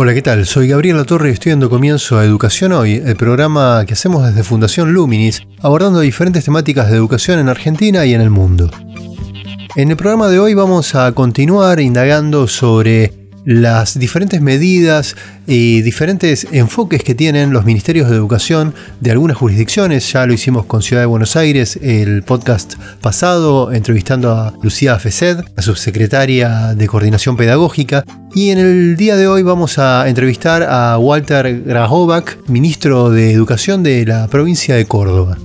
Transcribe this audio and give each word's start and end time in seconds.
Hola, 0.00 0.14
¿qué 0.14 0.22
tal? 0.22 0.46
Soy 0.46 0.68
Gabriel 0.68 1.04
Torre 1.06 1.30
y 1.30 1.32
estoy 1.32 1.50
dando 1.50 1.68
comienzo 1.68 2.16
a 2.16 2.24
Educación 2.24 2.70
Hoy, 2.70 3.02
el 3.04 3.16
programa 3.16 3.82
que 3.84 3.94
hacemos 3.94 4.24
desde 4.24 4.44
Fundación 4.44 4.92
Luminis, 4.92 5.42
abordando 5.60 5.98
diferentes 5.98 6.44
temáticas 6.44 6.88
de 6.88 6.96
educación 6.96 7.40
en 7.40 7.48
Argentina 7.48 8.06
y 8.06 8.14
en 8.14 8.20
el 8.20 8.30
mundo. 8.30 8.70
En 9.74 9.90
el 9.90 9.96
programa 9.96 10.28
de 10.28 10.38
hoy 10.38 10.54
vamos 10.54 10.94
a 10.94 11.10
continuar 11.10 11.80
indagando 11.80 12.46
sobre 12.46 13.17
las 13.48 13.98
diferentes 13.98 14.42
medidas 14.42 15.16
y 15.46 15.80
diferentes 15.80 16.46
enfoques 16.52 17.02
que 17.02 17.14
tienen 17.14 17.50
los 17.50 17.64
ministerios 17.64 18.10
de 18.10 18.14
educación 18.14 18.74
de 19.00 19.10
algunas 19.10 19.38
jurisdicciones. 19.38 20.12
Ya 20.12 20.26
lo 20.26 20.34
hicimos 20.34 20.66
con 20.66 20.82
Ciudad 20.82 21.00
de 21.00 21.06
Buenos 21.06 21.34
Aires, 21.34 21.78
el 21.80 22.24
podcast 22.24 22.74
pasado, 23.00 23.72
entrevistando 23.72 24.32
a 24.32 24.52
Lucía 24.62 24.98
Fesed, 24.98 25.38
la 25.56 25.62
subsecretaria 25.62 26.74
de 26.74 26.86
Coordinación 26.88 27.38
Pedagógica. 27.38 28.04
Y 28.34 28.50
en 28.50 28.58
el 28.58 28.96
día 28.98 29.16
de 29.16 29.28
hoy 29.28 29.42
vamos 29.42 29.78
a 29.78 30.06
entrevistar 30.10 30.64
a 30.64 30.98
Walter 30.98 31.62
Grahovac, 31.62 32.36
ministro 32.48 33.08
de 33.08 33.32
Educación 33.32 33.82
de 33.82 34.04
la 34.04 34.28
provincia 34.28 34.74
de 34.74 34.84
Córdoba. 34.84 35.38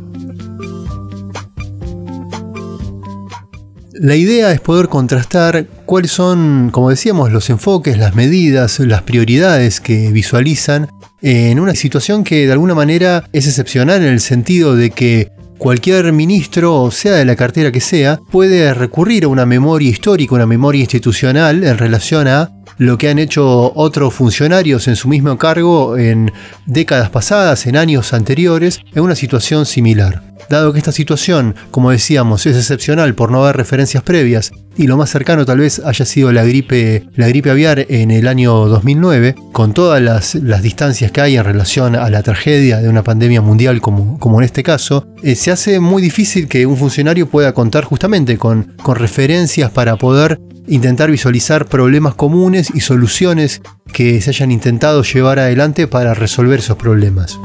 La 3.93 4.17
idea 4.17 4.51
es 4.51 4.59
poder 4.59 4.89
contrastar 4.89 5.67
cuáles 5.85 6.11
son, 6.11 6.69
como 6.71 6.89
decíamos, 6.89 7.31
los 7.31 7.49
enfoques, 7.49 7.97
las 7.97 8.15
medidas, 8.15 8.79
las 8.79 9.03
prioridades 9.03 9.79
que 9.79 10.11
visualizan 10.11 10.89
en 11.21 11.59
una 11.59 11.75
situación 11.75 12.23
que 12.23 12.45
de 12.45 12.51
alguna 12.51 12.75
manera 12.75 13.23
es 13.31 13.47
excepcional 13.47 14.01
en 14.01 14.09
el 14.13 14.19
sentido 14.19 14.75
de 14.75 14.91
que 14.91 15.31
cualquier 15.57 16.11
ministro, 16.11 16.91
sea 16.91 17.13
de 17.13 17.25
la 17.25 17.37
cartera 17.37 17.71
que 17.71 17.79
sea, 17.79 18.19
puede 18.31 18.73
recurrir 18.73 19.23
a 19.23 19.29
una 19.29 19.45
memoria 19.45 19.89
histórica, 19.89 20.35
una 20.35 20.45
memoria 20.45 20.81
institucional 20.81 21.63
en 21.63 21.77
relación 21.77 22.27
a 22.27 22.51
lo 22.77 22.97
que 22.97 23.07
han 23.07 23.19
hecho 23.19 23.71
otros 23.75 24.13
funcionarios 24.13 24.87
en 24.87 24.95
su 24.95 25.07
mismo 25.07 25.37
cargo 25.37 25.97
en 25.97 26.33
décadas 26.65 27.09
pasadas, 27.09 27.65
en 27.67 27.77
años 27.77 28.13
anteriores, 28.13 28.81
en 28.93 29.03
una 29.03 29.15
situación 29.15 29.65
similar. 29.65 30.32
Dado 30.49 30.73
que 30.73 30.79
esta 30.79 30.91
situación, 30.91 31.55
como 31.71 31.91
decíamos, 31.91 32.45
es 32.45 32.57
excepcional 32.57 33.15
por 33.15 33.31
no 33.31 33.43
haber 33.43 33.57
referencias 33.57 34.03
previas 34.03 34.51
y 34.77 34.87
lo 34.87 34.97
más 34.97 35.09
cercano 35.09 35.45
tal 35.45 35.59
vez 35.59 35.79
haya 35.79 36.05
sido 36.05 36.31
la 36.31 36.43
gripe, 36.43 37.03
aviar 37.49 37.85
en 37.89 38.11
el 38.11 38.27
año 38.27 38.53
2009, 38.67 39.35
con 39.51 39.73
todas 39.73 40.01
las, 40.01 40.33
distancias 40.63 41.11
que 41.11 41.21
hay 41.21 41.37
en 41.37 41.43
relación 41.43 41.95
a 41.95 42.09
la 42.09 42.23
tragedia 42.23 42.77
de 42.77 42.89
una 42.89 43.03
pandemia 43.03 43.41
mundial 43.41 43.81
como, 43.81 44.17
como 44.19 44.39
en 44.39 44.45
este 44.45 44.63
caso, 44.63 45.07
eh, 45.21 45.35
se 45.35 45.51
hace 45.51 45.79
muy 45.79 46.01
difícil 46.01 46.47
que 46.47 46.65
un 46.65 46.77
funcionario 46.77 47.27
pueda 47.29 47.53
contar 47.53 47.83
justamente 47.83 48.37
con, 48.37 48.73
con 48.81 48.95
referencias 48.95 49.71
para 49.71 49.97
poder 49.97 50.39
intentar 50.67 51.11
visualizar 51.11 51.65
problemas 51.65 52.15
comunes 52.15 52.71
y 52.73 52.79
soluciones 52.79 53.61
que 53.91 54.21
se 54.21 54.29
hayan 54.29 54.51
intentado 54.51 55.03
llevar 55.03 55.39
adelante 55.39 55.87
para 55.87 56.13
resolver 56.13 56.59
esos 56.59 56.77
problemas. 56.77 57.37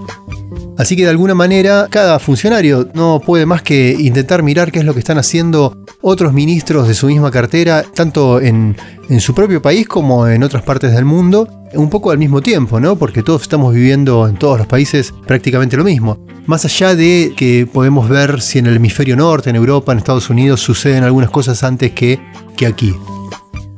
Así 0.78 0.94
que 0.94 1.02
de 1.02 1.10
alguna 1.10 1.34
manera 1.34 1.88
cada 1.90 2.20
funcionario 2.20 2.88
no 2.94 3.20
puede 3.20 3.46
más 3.46 3.62
que 3.62 3.96
intentar 3.98 4.44
mirar 4.44 4.70
qué 4.70 4.78
es 4.78 4.84
lo 4.84 4.94
que 4.94 5.00
están 5.00 5.18
haciendo 5.18 5.76
otros 6.02 6.32
ministros 6.32 6.86
de 6.86 6.94
su 6.94 7.08
misma 7.08 7.32
cartera, 7.32 7.82
tanto 7.82 8.40
en, 8.40 8.76
su 9.18 9.34
propio 9.34 9.60
país 9.60 9.88
como 9.88 10.28
en 10.28 10.44
otras 10.44 10.62
partes 10.62 10.92
del 10.92 11.04
mundo, 11.04 11.48
un 11.74 11.90
poco 11.90 12.12
al 12.12 12.18
mismo 12.18 12.42
tiempo, 12.42 12.78
¿no? 12.78 12.94
Porque 12.94 13.24
todos 13.24 13.42
estamos 13.42 13.74
viviendo 13.74 14.28
en 14.28 14.36
todos 14.36 14.56
los 14.56 14.68
países 14.68 15.12
prácticamente 15.26 15.76
lo 15.76 15.82
mismo. 15.82 16.24
Más 16.46 16.64
allá 16.64 16.94
de 16.94 17.34
que 17.36 17.68
podemos 17.70 18.08
ver 18.08 18.40
si 18.40 18.60
en 18.60 18.66
el 18.66 18.76
hemisferio 18.76 19.16
norte, 19.16 19.50
en 19.50 19.56
Europa, 19.56 19.90
en 19.90 19.98
Estados 19.98 20.30
Unidos, 20.30 20.60
suceden 20.60 21.02
algunas 21.02 21.30
cosas 21.30 21.64
antes 21.64 21.90
que, 21.90 22.20
que 22.56 22.66
aquí. 22.66 22.94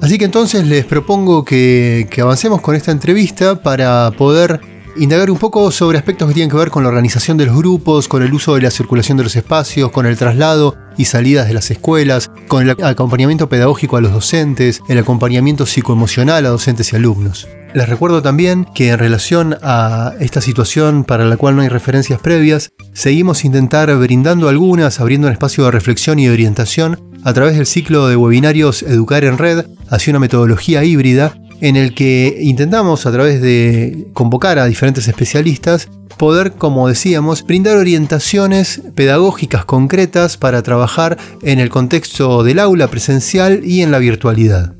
Así 0.02 0.18
que 0.18 0.26
entonces 0.26 0.66
les 0.66 0.84
propongo 0.84 1.46
que, 1.46 2.08
que 2.10 2.20
avancemos 2.20 2.60
con 2.60 2.74
esta 2.74 2.92
entrevista 2.92 3.62
para 3.62 4.10
poder 4.18 4.60
indagar 4.96 5.30
un 5.30 5.38
poco 5.38 5.70
sobre 5.70 5.98
aspectos 5.98 6.28
que 6.28 6.34
tienen 6.34 6.50
que 6.50 6.56
ver 6.56 6.70
con 6.70 6.82
la 6.82 6.88
organización 6.88 7.36
de 7.36 7.46
los 7.46 7.56
grupos, 7.56 8.08
con 8.08 8.22
el 8.22 8.32
uso 8.32 8.54
de 8.54 8.62
la 8.62 8.70
circulación 8.70 9.16
de 9.16 9.24
los 9.24 9.36
espacios, 9.36 9.90
con 9.90 10.06
el 10.06 10.16
traslado 10.16 10.76
y 10.96 11.04
salidas 11.04 11.48
de 11.48 11.54
las 11.54 11.70
escuelas, 11.70 12.30
con 12.48 12.68
el 12.68 12.84
acompañamiento 12.84 13.48
pedagógico 13.48 13.96
a 13.96 14.00
los 14.00 14.12
docentes, 14.12 14.82
el 14.88 14.98
acompañamiento 14.98 15.66
psicoemocional 15.66 16.46
a 16.46 16.50
docentes 16.50 16.92
y 16.92 16.96
alumnos. 16.96 17.48
Les 17.72 17.88
recuerdo 17.88 18.20
también 18.20 18.66
que 18.74 18.88
en 18.90 18.98
relación 18.98 19.56
a 19.62 20.14
esta 20.18 20.40
situación 20.40 21.04
para 21.04 21.24
la 21.24 21.36
cual 21.36 21.54
no 21.54 21.62
hay 21.62 21.68
referencias 21.68 22.20
previas, 22.20 22.72
seguimos 22.94 23.44
intentar 23.44 23.94
brindando 23.96 24.48
algunas, 24.48 24.98
abriendo 24.98 25.28
un 25.28 25.32
espacio 25.32 25.64
de 25.64 25.70
reflexión 25.70 26.18
y 26.18 26.26
de 26.26 26.32
orientación 26.32 27.00
a 27.22 27.32
través 27.32 27.56
del 27.56 27.66
ciclo 27.66 28.08
de 28.08 28.16
webinarios 28.16 28.82
Educar 28.82 29.24
en 29.24 29.38
Red 29.38 29.66
hacia 29.88 30.10
una 30.10 30.18
metodología 30.18 30.82
híbrida 30.82 31.34
en 31.60 31.76
el 31.76 31.94
que 31.94 32.38
intentamos 32.40 33.06
a 33.06 33.12
través 33.12 33.40
de 33.40 34.08
convocar 34.12 34.58
a 34.58 34.66
diferentes 34.66 35.08
especialistas 35.08 35.88
poder, 36.20 36.52
como 36.52 36.86
decíamos, 36.86 37.44
brindar 37.46 37.78
orientaciones 37.78 38.82
pedagógicas 38.94 39.64
concretas 39.64 40.36
para 40.36 40.62
trabajar 40.62 41.16
en 41.40 41.60
el 41.60 41.70
contexto 41.70 42.44
del 42.44 42.58
aula 42.58 42.88
presencial 42.88 43.62
y 43.64 43.80
en 43.80 43.90
la 43.90 43.98
virtualidad. 43.98 44.74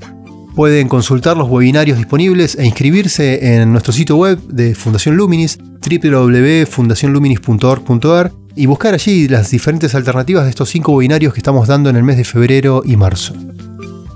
Pueden 0.55 0.89
consultar 0.89 1.39
los 1.39 1.49
webinarios 1.49 1.97
disponibles 1.97 2.57
e 2.57 2.67
inscribirse 2.67 3.55
en 3.55 3.73
nuestro 3.73 3.95
sitio 3.95 4.17
web 4.17 4.39
de 4.49 4.75
Fundación 4.75 5.17
Luminis, 5.17 5.57
www.fundacionluminis.org.ar 5.81 8.33
y 8.55 8.67
buscar 8.67 8.93
allí 8.93 9.27
las 9.27 9.51
diferentes 9.51 9.95
alternativas 9.95 10.45
de 10.45 10.51
estos 10.51 10.69
cinco 10.69 10.93
webinarios 10.93 11.33
que 11.33 11.41
estamos 11.41 11.69
dando 11.69 11.89
en 11.89 11.97
el 11.97 12.03
mes 12.03 12.19
de 12.19 12.25
febrero 12.25 12.83
y 12.85 12.97
marzo. 12.97 13.33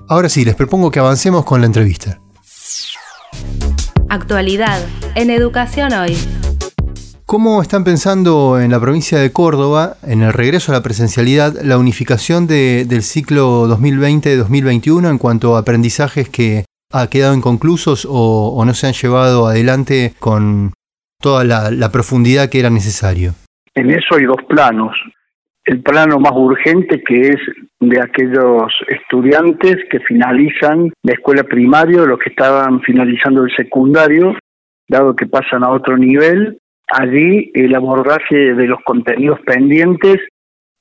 Ahora 0.08 0.28
sí, 0.28 0.44
les 0.44 0.56
propongo 0.56 0.90
que 0.90 0.98
avancemos 0.98 1.46
con 1.46 1.62
la 1.62 1.66
entrevista. 1.66 2.20
Actualidad 4.08 4.78
en 5.14 5.30
Educación 5.30 5.92
Hoy. 5.92 6.14
¿Cómo 7.26 7.62
están 7.62 7.84
pensando 7.84 8.60
en 8.60 8.70
la 8.70 8.80
provincia 8.80 9.18
de 9.18 9.32
Córdoba, 9.32 9.94
en 10.06 10.22
el 10.22 10.32
regreso 10.32 10.72
a 10.72 10.76
la 10.76 10.82
presencialidad, 10.82 11.54
la 11.62 11.78
unificación 11.78 12.46
del 12.46 13.02
ciclo 13.02 13.66
2020-2021 13.66 15.10
en 15.10 15.18
cuanto 15.18 15.56
a 15.56 15.60
aprendizajes 15.60 16.28
que 16.28 16.64
ha 16.92 17.08
quedado 17.08 17.34
inconclusos 17.34 18.06
o, 18.08 18.62
no 18.64 18.74
se 18.74 18.86
han 18.86 18.92
llevado 18.92 19.46
adelante 19.46 20.12
con 20.20 20.72
toda 21.20 21.44
la 21.44 21.90
profundidad 21.90 22.48
que 22.48 22.60
era 22.60 22.70
necesario? 22.70 23.32
En 23.74 23.90
eso 23.90 24.16
hay 24.16 24.24
dos 24.24 24.42
planos 24.48 24.92
el 25.64 25.82
plano 25.82 26.18
más 26.18 26.32
urgente 26.34 27.02
que 27.02 27.28
es 27.28 27.40
de 27.88 28.00
aquellos 28.00 28.72
estudiantes 28.88 29.76
que 29.90 30.00
finalizan 30.00 30.92
la 31.02 31.12
escuela 31.12 31.44
primaria 31.44 32.02
los 32.02 32.18
que 32.18 32.30
estaban 32.30 32.80
finalizando 32.80 33.44
el 33.44 33.54
secundario, 33.56 34.36
dado 34.88 35.16
que 35.16 35.26
pasan 35.26 35.64
a 35.64 35.70
otro 35.70 35.96
nivel. 35.96 36.58
Allí 36.86 37.50
el 37.54 37.74
abordaje 37.74 38.54
de 38.54 38.66
los 38.66 38.80
contenidos 38.84 39.40
pendientes 39.40 40.18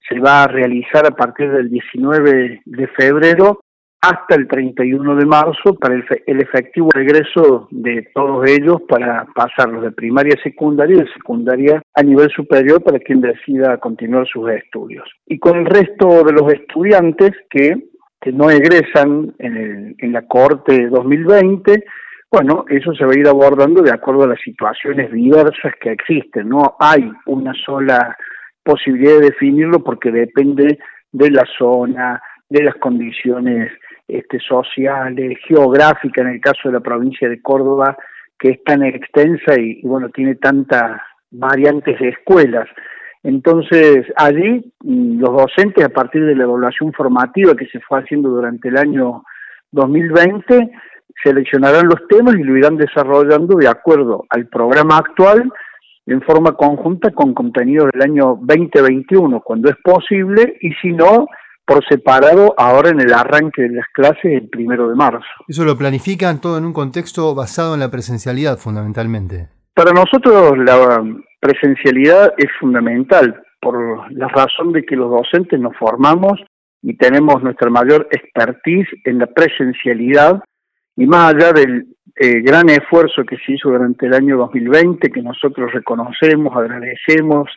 se 0.08 0.19
va 0.19 0.44
a 0.44 0.47
realizar 0.47 1.06
a 1.06 1.16
partir 1.16 1.52
del 1.52 1.69
19 1.69 2.62
de 2.66 2.88
febrero 2.88 3.62
hasta 4.03 4.36
el 4.36 4.50
31 4.50 5.16
de 5.16 5.25
marzo 5.25 5.75
para 5.80 5.96
el, 5.96 6.41
efectivo 6.41 6.90
regreso 6.94 7.69
de 7.72 8.09
todos 8.14 8.46
ellos 8.50 8.81
para 8.90 9.25
pasarlos 9.34 9.81
de 9.81 9.91
primaria 9.91 10.36
a 10.38 10.44
secundaria 10.44 10.97
y 10.97 11.00
de 11.00 11.14
secundaria 11.14 11.81
a 11.96 12.03
nivel 12.03 12.30
superior 12.31 12.84
para 12.84 13.00
quien 13.00 13.22
decida 13.22 13.77
continuar 13.77 14.27
sus 14.27 14.50
estudios. 14.50 15.10
Y 15.25 15.39
con 15.39 15.57
el 15.57 15.66
resto 15.66 16.25
de 16.25 16.33
los 16.33 16.51
estudiantes 16.51 17.31
que, 17.50 17.77
que 18.19 18.33
no 18.33 18.50
egresan 18.50 19.33
en, 19.39 19.56
el, 19.56 19.95
en 19.98 20.12
la 20.12 20.24
corte 20.24 20.89
2020, 20.89 21.86
bueno, 22.30 22.66
eso 22.68 22.94
se 22.95 23.06
va 23.06 23.13
a 23.13 23.18
ir 23.18 23.27
abordando 23.30 23.81
de 23.81 23.92
acuerdo 23.92 24.24
a 24.24 24.27
las 24.27 24.42
situaciones 24.42 25.13
diversas 25.13 25.75
que 25.80 25.94
existen. 25.94 26.50
No 26.50 26.75
hay 26.77 27.10
una 27.25 27.54
sola 27.66 28.18
posibilidad 28.63 29.19
de 29.19 29.30
definirlo 29.30 29.81
porque 29.81 30.12
depende 30.12 30.77
de 31.13 31.31
la 31.31 31.45
zona, 31.57 32.22
de 32.50 32.63
las 32.63 32.75
condiciones 32.75 33.72
este, 34.07 34.39
sociales, 34.39 35.38
geográficas, 35.47 36.25
en 36.25 36.33
el 36.33 36.41
caso 36.41 36.69
de 36.69 36.73
la 36.73 36.79
provincia 36.79 37.29
de 37.29 37.41
Córdoba, 37.41 37.97
que 38.38 38.50
es 38.51 38.63
tan 38.63 38.83
extensa 38.83 39.59
y, 39.59 39.81
bueno, 39.83 40.09
tiene 40.09 40.35
tantas 40.35 41.01
variantes 41.31 42.00
de 42.00 42.09
escuelas. 42.09 42.67
Entonces, 43.23 44.05
allí 44.17 44.73
mm, 44.83 45.19
los 45.19 45.31
docentes, 45.31 45.85
a 45.85 45.89
partir 45.89 46.25
de 46.25 46.35
la 46.35 46.44
evaluación 46.44 46.91
formativa 46.94 47.55
que 47.55 47.67
se 47.67 47.79
fue 47.79 48.00
haciendo 48.00 48.29
durante 48.29 48.67
el 48.67 48.77
año 48.77 49.23
2020, 49.71 50.71
seleccionarán 51.23 51.88
los 51.88 52.07
temas 52.09 52.35
y 52.35 52.44
lo 52.44 52.57
irán 52.57 52.77
desarrollando 52.77 53.55
de 53.57 53.67
acuerdo 53.67 54.25
al 54.29 54.47
programa 54.47 54.97
actual 54.97 55.51
en 56.05 56.21
forma 56.21 56.51
conjunta 56.53 57.11
con 57.11 57.33
contenidos 57.33 57.89
del 57.94 58.01
año 58.01 58.38
2021, 58.41 59.39
cuando 59.39 59.69
es 59.69 59.77
posible, 59.83 60.57
y 60.59 60.73
si 60.81 60.91
no, 60.91 61.27
por 61.65 61.83
separado 61.88 62.54
ahora 62.57 62.89
en 62.89 63.00
el 63.00 63.13
arranque 63.13 63.63
de 63.63 63.69
las 63.69 63.88
clases 63.94 64.25
el 64.25 64.50
primero 64.50 64.89
de 64.89 64.95
marzo. 64.95 65.25
Eso 65.48 65.63
lo 65.63 65.77
planifican 65.77 66.42
todo 66.42 66.57
en 66.57 66.65
un 66.65 66.74
contexto 66.74 67.33
basado 67.36 67.74
en 67.74 67.80
la 67.80 67.92
presencialidad 67.92 68.57
fundamentalmente. 68.57 69.48
Para 69.74 69.92
nosotros 69.92 70.57
la 70.57 71.04
presencialidad 71.39 72.33
es 72.38 72.50
fundamental 72.60 73.42
por 73.62 74.12
la 74.12 74.27
razón 74.27 74.74
de 74.74 74.83
que 74.83 74.95
los 74.95 75.10
docentes 75.10 75.60
nos 75.60 75.75
formamos 75.77 76.39
y 76.81 76.98
tenemos 76.98 77.42
nuestra 77.42 77.69
mayor 77.69 78.07
expertise 78.12 78.88
en 79.06 79.19
la 79.19 79.27
presencialidad 79.27 80.44
y 80.95 81.07
más 81.07 81.33
allá 81.33 81.54
del 81.54 81.88
eh, 82.15 82.42
gran 82.42 82.69
esfuerzo 82.69 83.24
que 83.24 83.38
se 83.38 83.54
hizo 83.54 83.69
durante 83.69 84.06
el 84.06 84.13
año 84.13 84.38
2020, 84.38 85.10
que 85.10 85.21
nosotros 85.21 85.71
reconocemos, 85.74 86.56
agradecemos 86.56 87.50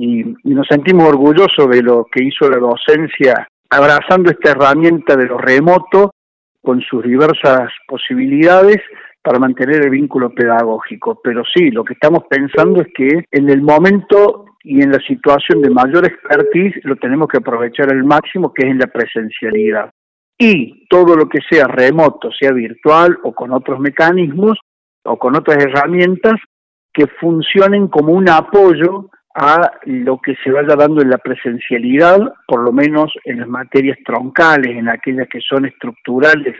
y, 0.00 0.22
nos 0.44 0.66
sentimos 0.68 1.08
orgullosos 1.08 1.68
de 1.70 1.82
lo 1.82 2.06
que 2.10 2.22
hizo 2.24 2.48
la 2.48 2.58
docencia 2.58 3.48
abrazando 3.68 4.30
esta 4.30 4.52
herramienta 4.52 5.16
de 5.16 5.26
lo 5.26 5.38
remoto 5.38 6.12
con 6.62 6.80
sus 6.82 7.02
diversas 7.02 7.70
posibilidades 7.86 8.78
para 9.20 9.40
mantener 9.40 9.82
el 9.82 9.90
vínculo 9.90 10.30
pedagógico. 10.30 11.20
Pero 11.22 11.42
sí, 11.52 11.70
lo 11.70 11.84
que 11.84 11.94
estamos 11.94 12.22
pensando 12.30 12.80
es 12.80 12.88
que 12.94 13.24
en 13.30 13.50
el 13.50 13.60
momento 13.60 14.44
y 14.62 14.82
en 14.82 14.92
la 14.92 15.00
situación 15.00 15.62
de 15.62 15.70
mayor 15.70 16.06
expertise 16.06 16.80
lo 16.84 16.94
tenemos 16.96 17.26
que 17.26 17.38
aprovechar 17.38 17.90
al 17.90 18.04
máximo, 18.04 18.52
que 18.54 18.66
es 18.66 18.70
en 18.70 18.78
la 18.78 18.86
presencialidad. 18.86 19.90
Y 20.38 20.86
todo 20.88 21.16
lo 21.16 21.28
que 21.28 21.40
sea 21.50 21.66
remoto, 21.66 22.30
sea 22.30 22.52
virtual 22.52 23.18
o 23.24 23.32
con 23.32 23.52
otros 23.52 23.80
mecanismos 23.80 24.58
o 25.04 25.18
con 25.18 25.34
otras 25.36 25.64
herramientas 25.64 26.34
que 26.92 27.08
funcionen 27.20 27.88
como 27.88 28.12
un 28.12 28.28
apoyo 28.28 29.10
a 29.38 29.70
lo 29.84 30.18
que 30.18 30.34
se 30.42 30.50
vaya 30.50 30.74
dando 30.74 31.00
en 31.00 31.10
la 31.10 31.18
presencialidad, 31.18 32.18
por 32.46 32.60
lo 32.60 32.72
menos 32.72 33.12
en 33.24 33.38
las 33.38 33.48
materias 33.48 33.96
troncales, 34.04 34.76
en 34.76 34.88
aquellas 34.88 35.28
que 35.28 35.40
son 35.40 35.64
estructurales 35.64 36.56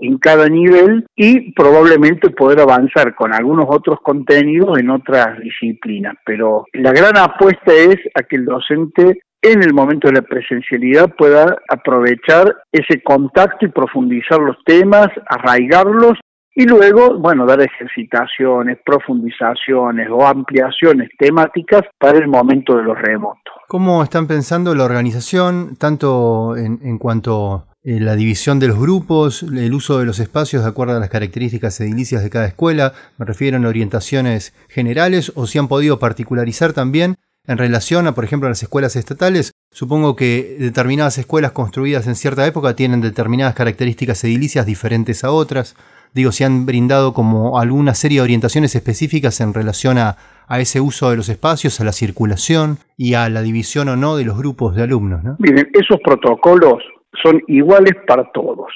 en 0.00 0.18
cada 0.18 0.48
nivel 0.48 1.06
y 1.16 1.52
probablemente 1.52 2.30
poder 2.30 2.60
avanzar 2.60 3.14
con 3.14 3.34
algunos 3.34 3.66
otros 3.68 3.98
contenidos 4.02 4.78
en 4.78 4.90
otras 4.90 5.40
disciplinas. 5.40 6.14
Pero 6.24 6.66
la 6.72 6.92
gran 6.92 7.16
apuesta 7.16 7.72
es 7.72 7.96
a 8.14 8.22
que 8.22 8.36
el 8.36 8.44
docente 8.44 9.20
en 9.42 9.62
el 9.62 9.72
momento 9.72 10.08
de 10.08 10.14
la 10.14 10.22
presencialidad 10.22 11.14
pueda 11.16 11.56
aprovechar 11.68 12.56
ese 12.72 13.02
contacto 13.02 13.66
y 13.66 13.70
profundizar 13.70 14.40
los 14.40 14.56
temas, 14.64 15.08
arraigarlos 15.28 16.18
y 16.58 16.66
luego, 16.66 17.16
bueno, 17.20 17.46
dar 17.46 17.60
ejercitaciones, 17.60 18.78
profundizaciones 18.84 20.08
o 20.10 20.26
ampliaciones 20.26 21.08
temáticas 21.16 21.82
para 21.96 22.18
el 22.18 22.26
momento 22.26 22.76
de 22.76 22.82
los 22.82 22.98
remotos. 22.98 23.54
¿Cómo 23.68 24.02
están 24.02 24.26
pensando 24.26 24.74
la 24.74 24.82
organización, 24.82 25.76
tanto 25.76 26.56
en, 26.56 26.80
en 26.82 26.98
cuanto 26.98 27.68
eh, 27.84 28.00
la 28.00 28.16
división 28.16 28.58
de 28.58 28.66
los 28.66 28.80
grupos, 28.80 29.44
el 29.44 29.72
uso 29.72 30.00
de 30.00 30.06
los 30.06 30.18
espacios 30.18 30.64
de 30.64 30.68
acuerdo 30.68 30.96
a 30.96 31.00
las 31.00 31.10
características 31.10 31.80
edilicias 31.80 32.24
de 32.24 32.30
cada 32.30 32.48
escuela, 32.48 32.92
me 33.18 33.24
refiero 33.24 33.56
a 33.56 33.68
orientaciones 33.68 34.52
generales 34.68 35.30
o 35.36 35.46
si 35.46 35.60
han 35.60 35.68
podido 35.68 36.00
particularizar 36.00 36.72
también 36.72 37.14
en 37.46 37.56
relación 37.56 38.08
a, 38.08 38.16
por 38.16 38.24
ejemplo, 38.24 38.48
a 38.48 38.50
las 38.50 38.62
escuelas 38.64 38.96
estatales. 38.96 39.52
Supongo 39.70 40.16
que 40.16 40.56
determinadas 40.58 41.18
escuelas 41.18 41.52
construidas 41.52 42.08
en 42.08 42.16
cierta 42.16 42.44
época 42.46 42.74
tienen 42.74 43.00
determinadas 43.00 43.54
características 43.54 44.24
edilicias 44.24 44.66
diferentes 44.66 45.22
a 45.22 45.30
otras. 45.30 45.76
Digo, 46.14 46.32
si 46.32 46.44
han 46.44 46.66
brindado 46.66 47.12
como 47.12 47.58
alguna 47.58 47.94
serie 47.94 48.18
de 48.18 48.24
orientaciones 48.24 48.74
específicas 48.74 49.40
en 49.40 49.54
relación 49.54 49.98
a, 49.98 50.16
a 50.48 50.60
ese 50.60 50.80
uso 50.80 51.10
de 51.10 51.16
los 51.16 51.28
espacios, 51.28 51.80
a 51.80 51.84
la 51.84 51.92
circulación 51.92 52.78
y 52.96 53.14
a 53.14 53.28
la 53.28 53.42
división 53.42 53.88
o 53.88 53.96
no 53.96 54.16
de 54.16 54.24
los 54.24 54.38
grupos 54.38 54.74
de 54.74 54.82
alumnos. 54.82 55.22
¿no? 55.22 55.36
Miren, 55.38 55.68
esos 55.72 55.98
protocolos 56.04 56.82
son 57.22 57.40
iguales 57.46 57.94
para 58.06 58.24
todos. 58.32 58.72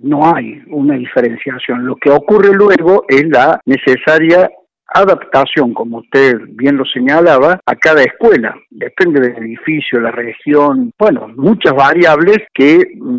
No 0.00 0.34
hay 0.34 0.60
una 0.70 0.96
diferenciación. 0.96 1.86
Lo 1.86 1.96
que 1.96 2.10
ocurre 2.10 2.52
luego 2.52 3.04
es 3.08 3.24
la 3.28 3.60
necesaria 3.64 4.50
adaptación, 4.94 5.74
como 5.74 5.98
usted 5.98 6.38
bien 6.50 6.76
lo 6.76 6.84
señalaba, 6.84 7.60
a 7.66 7.74
cada 7.76 8.02
escuela. 8.02 8.54
Depende 8.70 9.20
del 9.20 9.36
edificio, 9.44 10.00
la 10.00 10.12
región, 10.12 10.92
bueno, 10.98 11.28
muchas 11.36 11.74
variables 11.74 12.38
que 12.54 12.78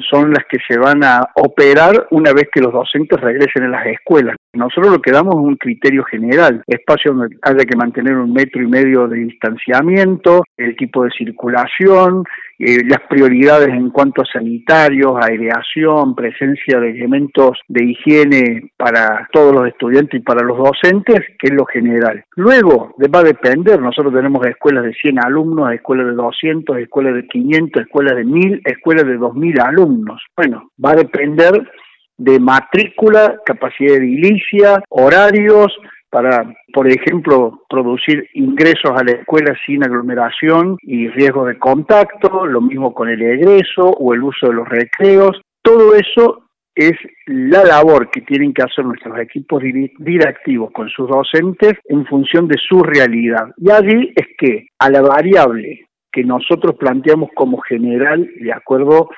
son 0.10 0.31
las 0.31 0.45
que 0.50 0.57
se 0.68 0.80
van 0.80 1.04
a 1.04 1.22
operar 1.36 2.07
una 2.12 2.33
vez 2.33 2.48
que 2.51 2.62
los 2.62 2.74
docentes 2.74 3.19
regresen 3.19 3.63
a 3.63 3.69
las 3.69 3.86
escuelas. 3.88 4.36
Nosotros 4.56 4.94
lo 4.94 5.02
que 5.02 5.12
damos 5.12 5.36
es 5.36 5.42
un 5.42 5.56
criterio 5.56 6.04
general, 6.04 6.63
espacio 6.68 7.13
donde 7.13 7.38
haya 7.42 7.66
que 7.66 7.75
mantener 7.75 8.16
un 8.16 8.34
metro 8.34 8.62
y 8.62 8.68
medio 8.68 9.07
de 9.07 9.18
distanciamiento, 9.18 10.44
el 10.57 10.75
tipo 10.75 11.04
de 11.04 11.12
circulación, 11.12 12.24
eh, 12.57 12.84
las 12.88 13.02
prioridades 13.10 13.68
en 13.68 13.90
cuanto 13.90 14.22
a 14.22 14.25
sanitarios, 14.25 15.13
aireación, 15.22 16.16
presencia 16.16 16.80
de 16.80 16.92
elementos 16.92 17.60
de 17.68 17.84
higiene 17.84 18.72
para 18.78 19.28
todos 19.34 19.54
los 19.54 19.68
estudiantes 19.68 20.22
y 20.22 20.24
para 20.24 20.42
los 20.42 20.57
docentes, 20.57 21.19
que 21.38 21.48
es 21.48 21.54
lo 21.54 21.66
general. 21.66 22.24
Luego 22.38 22.96
va 23.13 23.19
a 23.19 23.24
depender, 23.24 23.81
nosotros 23.81 24.13
tenemos 24.13 24.46
escuelas 24.48 24.86
de 24.86 24.94
100 24.94 25.19
alumnos, 25.19 25.74
escuelas 25.74 26.07
de 26.07 26.13
200, 26.13 26.78
escuelas 26.78 27.16
de 27.16 27.28
500, 27.28 27.84
escuelas 27.84 28.16
de 28.16 28.24
1000, 28.24 28.62
escuelas 28.63 29.06
de 29.06 29.18
2000 29.18 29.60
alumnos. 29.60 30.22
Bueno, 30.38 30.72
va 30.84 30.92
a 30.92 30.96
depender 30.96 31.69
de 32.17 32.39
matrícula, 32.39 33.35
capacidad 33.45 33.95
edilicia, 33.95 34.81
horarios, 34.89 35.71
para, 36.09 36.56
por 36.71 36.88
ejemplo, 36.88 37.63
producir 37.67 38.29
ingresos 38.35 38.91
a 38.95 39.03
la 39.03 39.12
escuela 39.12 39.53
sin 39.65 39.83
aglomeración 39.83 40.77
y 40.81 41.09
riesgo 41.09 41.45
de 41.45 41.59
contacto, 41.59 42.45
lo 42.45 42.62
mismo 42.62 42.94
con 42.94 43.09
el 43.09 43.21
egreso 43.21 43.89
o 43.89 44.13
el 44.13 44.23
uso 44.23 44.47
de 44.47 44.53
los 44.53 44.69
recreos. 44.69 45.41
Todo 45.62 45.94
eso 45.94 46.45
es 46.73 46.94
la 47.25 47.65
labor 47.65 48.09
que 48.12 48.21
tienen 48.21 48.53
que 48.53 48.63
hacer 48.63 48.85
nuestros 48.85 49.19
equipos 49.19 49.61
directivos 50.00 50.71
con 50.71 50.88
sus 50.89 51.09
docentes 51.09 51.73
en 51.85 52.06
función 52.06 52.47
de 52.47 52.57
su 52.65 52.81
realidad. 52.81 53.51
Y 53.57 53.71
allí 53.71 54.13
es 54.15 54.27
que 54.38 54.68
a 54.79 54.89
la 54.89 55.01
variable 55.01 55.88
que 56.13 56.23
nosotros 56.23 56.75
planteamos 56.79 57.29
como 57.35 57.59
general, 57.59 58.29
de 58.39 58.53
acuerdo 58.53 59.09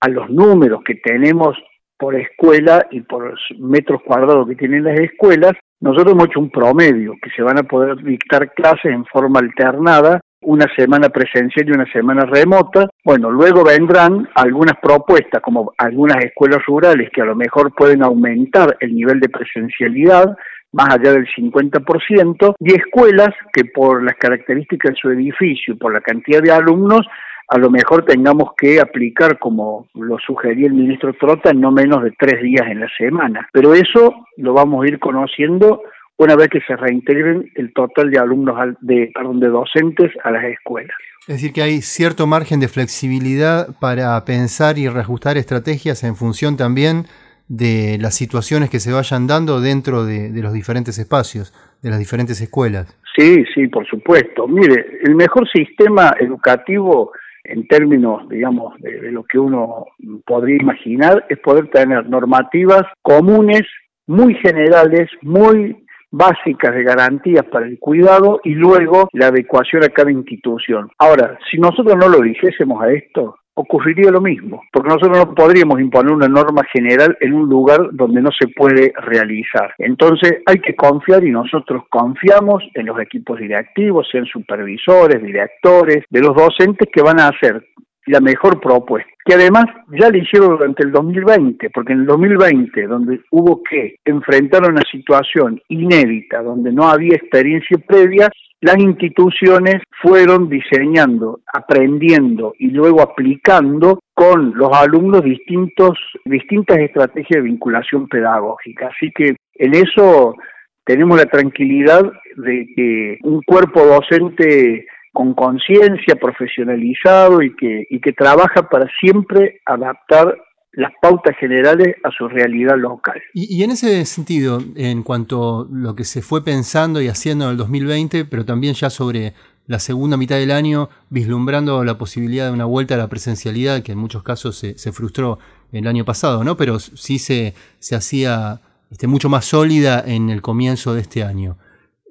a 0.00 0.08
los 0.08 0.28
números 0.28 0.82
que 0.84 0.96
tenemos 0.96 1.56
por 2.02 2.16
escuela 2.16 2.84
y 2.90 3.00
por 3.02 3.38
metros 3.60 4.02
cuadrados 4.02 4.48
que 4.48 4.56
tienen 4.56 4.82
las 4.82 4.98
escuelas, 4.98 5.52
nosotros 5.80 6.14
hemos 6.14 6.26
hecho 6.26 6.40
un 6.40 6.50
promedio, 6.50 7.14
que 7.22 7.30
se 7.30 7.42
van 7.42 7.60
a 7.60 7.62
poder 7.62 7.94
dictar 8.02 8.52
clases 8.54 8.86
en 8.86 9.04
forma 9.04 9.38
alternada, 9.38 10.20
una 10.40 10.66
semana 10.74 11.10
presencial 11.10 11.68
y 11.68 11.70
una 11.70 11.86
semana 11.92 12.24
remota. 12.24 12.88
Bueno, 13.04 13.30
luego 13.30 13.62
vendrán 13.62 14.28
algunas 14.34 14.78
propuestas, 14.82 15.40
como 15.42 15.74
algunas 15.78 16.16
escuelas 16.24 16.66
rurales 16.66 17.08
que 17.14 17.22
a 17.22 17.26
lo 17.26 17.36
mejor 17.36 17.72
pueden 17.72 18.02
aumentar 18.02 18.76
el 18.80 18.96
nivel 18.96 19.20
de 19.20 19.28
presencialidad, 19.28 20.36
más 20.72 20.88
allá 20.88 21.12
del 21.12 21.28
50%, 21.28 22.56
y 22.58 22.72
escuelas 22.74 23.30
que 23.52 23.66
por 23.66 24.02
las 24.02 24.16
características 24.16 24.90
de 24.90 25.00
su 25.00 25.08
edificio 25.10 25.74
y 25.74 25.76
por 25.76 25.92
la 25.92 26.00
cantidad 26.00 26.42
de 26.42 26.50
alumnos 26.50 27.06
a 27.48 27.58
lo 27.58 27.70
mejor 27.70 28.04
tengamos 28.04 28.50
que 28.56 28.80
aplicar, 28.80 29.38
como 29.38 29.86
lo 29.94 30.18
sugería 30.18 30.66
el 30.66 30.74
ministro 30.74 31.12
Trota, 31.14 31.52
no 31.52 31.70
menos 31.70 32.02
de 32.02 32.12
tres 32.18 32.42
días 32.42 32.66
en 32.68 32.80
la 32.80 32.88
semana. 32.96 33.48
Pero 33.52 33.74
eso 33.74 34.14
lo 34.36 34.54
vamos 34.54 34.84
a 34.84 34.88
ir 34.88 34.98
conociendo 34.98 35.82
una 36.16 36.36
vez 36.36 36.48
que 36.48 36.60
se 36.60 36.76
reintegren 36.76 37.50
el 37.56 37.72
total 37.72 38.10
de 38.10 38.18
alumnos, 38.18 38.56
de, 38.80 39.10
perdón, 39.14 39.40
de 39.40 39.48
docentes 39.48 40.12
a 40.24 40.30
las 40.30 40.44
escuelas. 40.44 40.96
Es 41.22 41.36
decir, 41.36 41.52
que 41.52 41.62
hay 41.62 41.82
cierto 41.82 42.26
margen 42.26 42.60
de 42.60 42.68
flexibilidad 42.68 43.68
para 43.80 44.24
pensar 44.24 44.78
y 44.78 44.88
reajustar 44.88 45.36
estrategias 45.36 46.04
en 46.04 46.16
función 46.16 46.56
también 46.56 47.04
de 47.48 47.98
las 48.00 48.14
situaciones 48.14 48.70
que 48.70 48.80
se 48.80 48.92
vayan 48.92 49.26
dando 49.26 49.60
dentro 49.60 50.04
de, 50.04 50.30
de 50.30 50.42
los 50.42 50.52
diferentes 50.52 50.98
espacios, 50.98 51.52
de 51.82 51.90
las 51.90 51.98
diferentes 51.98 52.40
escuelas. 52.40 52.96
Sí, 53.16 53.44
sí, 53.54 53.66
por 53.68 53.86
supuesto. 53.86 54.48
Mire, 54.48 55.00
el 55.02 55.14
mejor 55.14 55.48
sistema 55.50 56.14
educativo 56.18 57.12
en 57.44 57.66
términos, 57.66 58.28
digamos, 58.28 58.74
de, 58.80 59.10
lo 59.10 59.24
que 59.24 59.38
uno 59.38 59.86
podría 60.26 60.56
imaginar, 60.56 61.24
es 61.28 61.38
poder 61.40 61.68
tener 61.70 62.08
normativas 62.08 62.84
comunes, 63.02 63.62
muy 64.06 64.34
generales, 64.34 65.08
muy 65.22 65.84
básicas 66.10 66.74
de 66.74 66.82
garantías 66.82 67.44
para 67.46 67.66
el 67.66 67.78
cuidado 67.78 68.40
y 68.44 68.50
luego 68.50 69.08
la 69.12 69.28
adecuación 69.28 69.82
a 69.82 69.88
cada 69.88 70.10
institución. 70.10 70.90
Ahora, 70.98 71.38
si 71.50 71.58
nosotros 71.58 71.96
no 71.96 72.08
lo 72.08 72.20
dijésemos 72.20 72.82
a 72.82 72.92
esto, 72.92 73.36
ocurriría 73.54 74.10
lo 74.10 74.20
mismo, 74.20 74.62
porque 74.72 74.88
nosotros 74.88 75.18
no 75.18 75.34
podríamos 75.34 75.80
imponer 75.80 76.12
una 76.12 76.28
norma 76.28 76.62
general 76.72 77.16
en 77.20 77.34
un 77.34 77.48
lugar 77.48 77.80
donde 77.92 78.22
no 78.22 78.30
se 78.38 78.48
puede 78.48 78.92
realizar. 78.96 79.74
Entonces 79.78 80.42
hay 80.46 80.60
que 80.60 80.74
confiar 80.74 81.24
y 81.24 81.30
nosotros 81.30 81.84
confiamos 81.90 82.62
en 82.74 82.86
los 82.86 82.98
equipos 83.00 83.38
directivos, 83.38 84.08
sean 84.10 84.26
supervisores, 84.26 85.22
directores, 85.22 86.04
de 86.08 86.20
los 86.20 86.34
docentes 86.34 86.88
que 86.92 87.02
van 87.02 87.20
a 87.20 87.28
hacer 87.28 87.62
la 88.06 88.20
mejor 88.20 88.60
propuesta, 88.60 89.10
que 89.24 89.34
además 89.34 89.64
ya 89.98 90.10
lo 90.10 90.18
hicieron 90.18 90.56
durante 90.56 90.82
el 90.84 90.90
2020, 90.90 91.70
porque 91.70 91.92
en 91.92 92.00
el 92.00 92.06
2020, 92.06 92.86
donde 92.86 93.20
hubo 93.30 93.62
que 93.62 93.96
enfrentar 94.04 94.68
una 94.68 94.82
situación 94.90 95.60
inédita, 95.68 96.42
donde 96.42 96.72
no 96.72 96.88
había 96.88 97.14
experiencia 97.14 97.78
previa, 97.86 98.28
las 98.62 98.78
instituciones 98.78 99.82
fueron 100.00 100.48
diseñando, 100.48 101.40
aprendiendo 101.52 102.54
y 102.60 102.68
luego 102.68 103.02
aplicando 103.02 103.98
con 104.14 104.56
los 104.56 104.70
alumnos 104.72 105.24
distintos, 105.24 105.98
distintas 106.24 106.78
estrategias 106.78 107.42
de 107.42 107.50
vinculación 107.50 108.06
pedagógica. 108.06 108.90
Así 108.94 109.10
que 109.10 109.34
en 109.54 109.74
eso 109.74 110.36
tenemos 110.84 111.18
la 111.18 111.26
tranquilidad 111.26 112.04
de 112.36 112.68
que 112.76 113.18
un 113.24 113.42
cuerpo 113.42 113.84
docente 113.84 114.86
con 115.12 115.34
conciencia, 115.34 116.14
profesionalizado 116.14 117.42
y 117.42 117.56
que, 117.56 117.84
y 117.90 118.00
que 118.00 118.12
trabaja 118.12 118.68
para 118.70 118.86
siempre 119.00 119.60
adaptar 119.66 120.36
las 120.72 120.92
pautas 121.00 121.36
generales 121.38 121.96
a 122.02 122.10
su 122.10 122.28
realidad 122.28 122.76
local. 122.76 123.20
Y, 123.34 123.62
en 123.62 123.70
ese 123.70 124.04
sentido, 124.06 124.62
en 124.74 125.02
cuanto 125.02 125.60
a 125.60 125.66
lo 125.70 125.94
que 125.94 126.04
se 126.04 126.22
fue 126.22 126.42
pensando 126.44 127.00
y 127.02 127.08
haciendo 127.08 127.44
en 127.44 127.52
el 127.52 127.56
2020, 127.58 128.24
pero 128.24 128.44
también 128.44 128.74
ya 128.74 128.88
sobre 128.88 129.34
la 129.66 129.78
segunda 129.78 130.16
mitad 130.16 130.36
del 130.36 130.50
año, 130.50 130.88
vislumbrando 131.10 131.84
la 131.84 131.98
posibilidad 131.98 132.46
de 132.46 132.52
una 132.52 132.64
vuelta 132.64 132.94
a 132.94 132.98
la 132.98 133.08
presencialidad, 133.08 133.82
que 133.82 133.92
en 133.92 133.98
muchos 133.98 134.22
casos 134.22 134.56
se, 134.56 134.78
se 134.78 134.92
frustró 134.92 135.38
el 135.72 135.86
año 135.86 136.04
pasado, 136.04 136.42
¿no? 136.42 136.56
Pero 136.56 136.78
sí 136.78 137.18
se, 137.18 137.54
se 137.78 137.94
hacía 137.94 138.60
este, 138.90 139.06
mucho 139.06 139.28
más 139.28 139.44
sólida 139.44 140.02
en 140.06 140.30
el 140.30 140.42
comienzo 140.42 140.94
de 140.94 141.02
este 141.02 141.22
año 141.22 141.56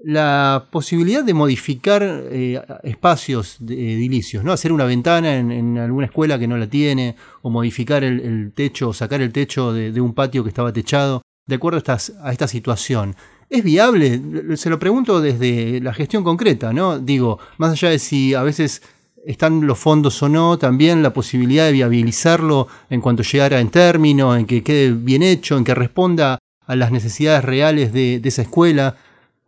la 0.04 0.68
posibilidad 0.72 1.24
de 1.24 1.34
modificar 1.34 2.02
eh, 2.04 2.62
espacios 2.84 3.58
edilicios, 3.62 4.44
¿no? 4.44 4.52
Hacer 4.52 4.72
una 4.72 4.86
ventana 4.86 5.38
en, 5.38 5.78
alguna 5.78 6.08
escuela 6.08 6.40
que 6.40 6.48
no 6.48 6.58
la 6.58 6.68
tiene, 6.68 7.16
o 7.42 7.50
modificar 7.50 8.04
el, 8.04 8.52
techo, 8.54 8.90
o 8.90 8.94
sacar 8.94 9.22
el 9.22 9.32
techo 9.32 9.74
de, 9.74 10.02
un 10.02 10.14
patio 10.14 10.44
que 10.44 10.50
estaba 10.50 10.74
techado, 10.74 11.22
de 11.48 11.56
acuerdo 11.56 11.82
a, 11.86 11.98
a 12.24 12.32
esta 12.32 12.48
situación. 12.48 13.16
¿Es 13.50 13.64
viable? 13.64 14.22
Se 14.56 14.70
lo 14.70 14.80
pregunto 14.80 15.20
desde 15.22 15.82
la 15.82 15.94
gestión 15.94 16.24
concreta, 16.24 16.72
¿no? 16.74 17.00
Digo, 17.00 17.40
más 17.58 17.72
allá 17.72 17.90
de 17.90 18.00
si 18.00 18.34
a 18.34 18.44
veces 18.44 18.82
están 19.26 19.68
los 19.68 19.78
fondos 19.78 20.22
o 20.24 20.30
no, 20.30 20.58
también 20.58 21.04
la 21.04 21.14
posibilidad 21.14 21.66
de 21.66 21.74
viabilizarlo 21.74 22.68
en 22.90 23.02
cuanto 23.02 23.24
llegara 23.24 23.60
en 23.60 23.70
término, 23.70 24.36
en 24.36 24.46
que 24.46 24.64
quede 24.64 24.92
bien 24.92 25.22
hecho, 25.22 25.58
en 25.58 25.64
que 25.64 25.76
responda 25.76 26.40
a 26.66 26.76
las 26.76 26.92
necesidades 26.92 27.44
reales 27.44 27.94
de 27.94 28.22
esa 28.24 28.42
escuela. 28.42 28.96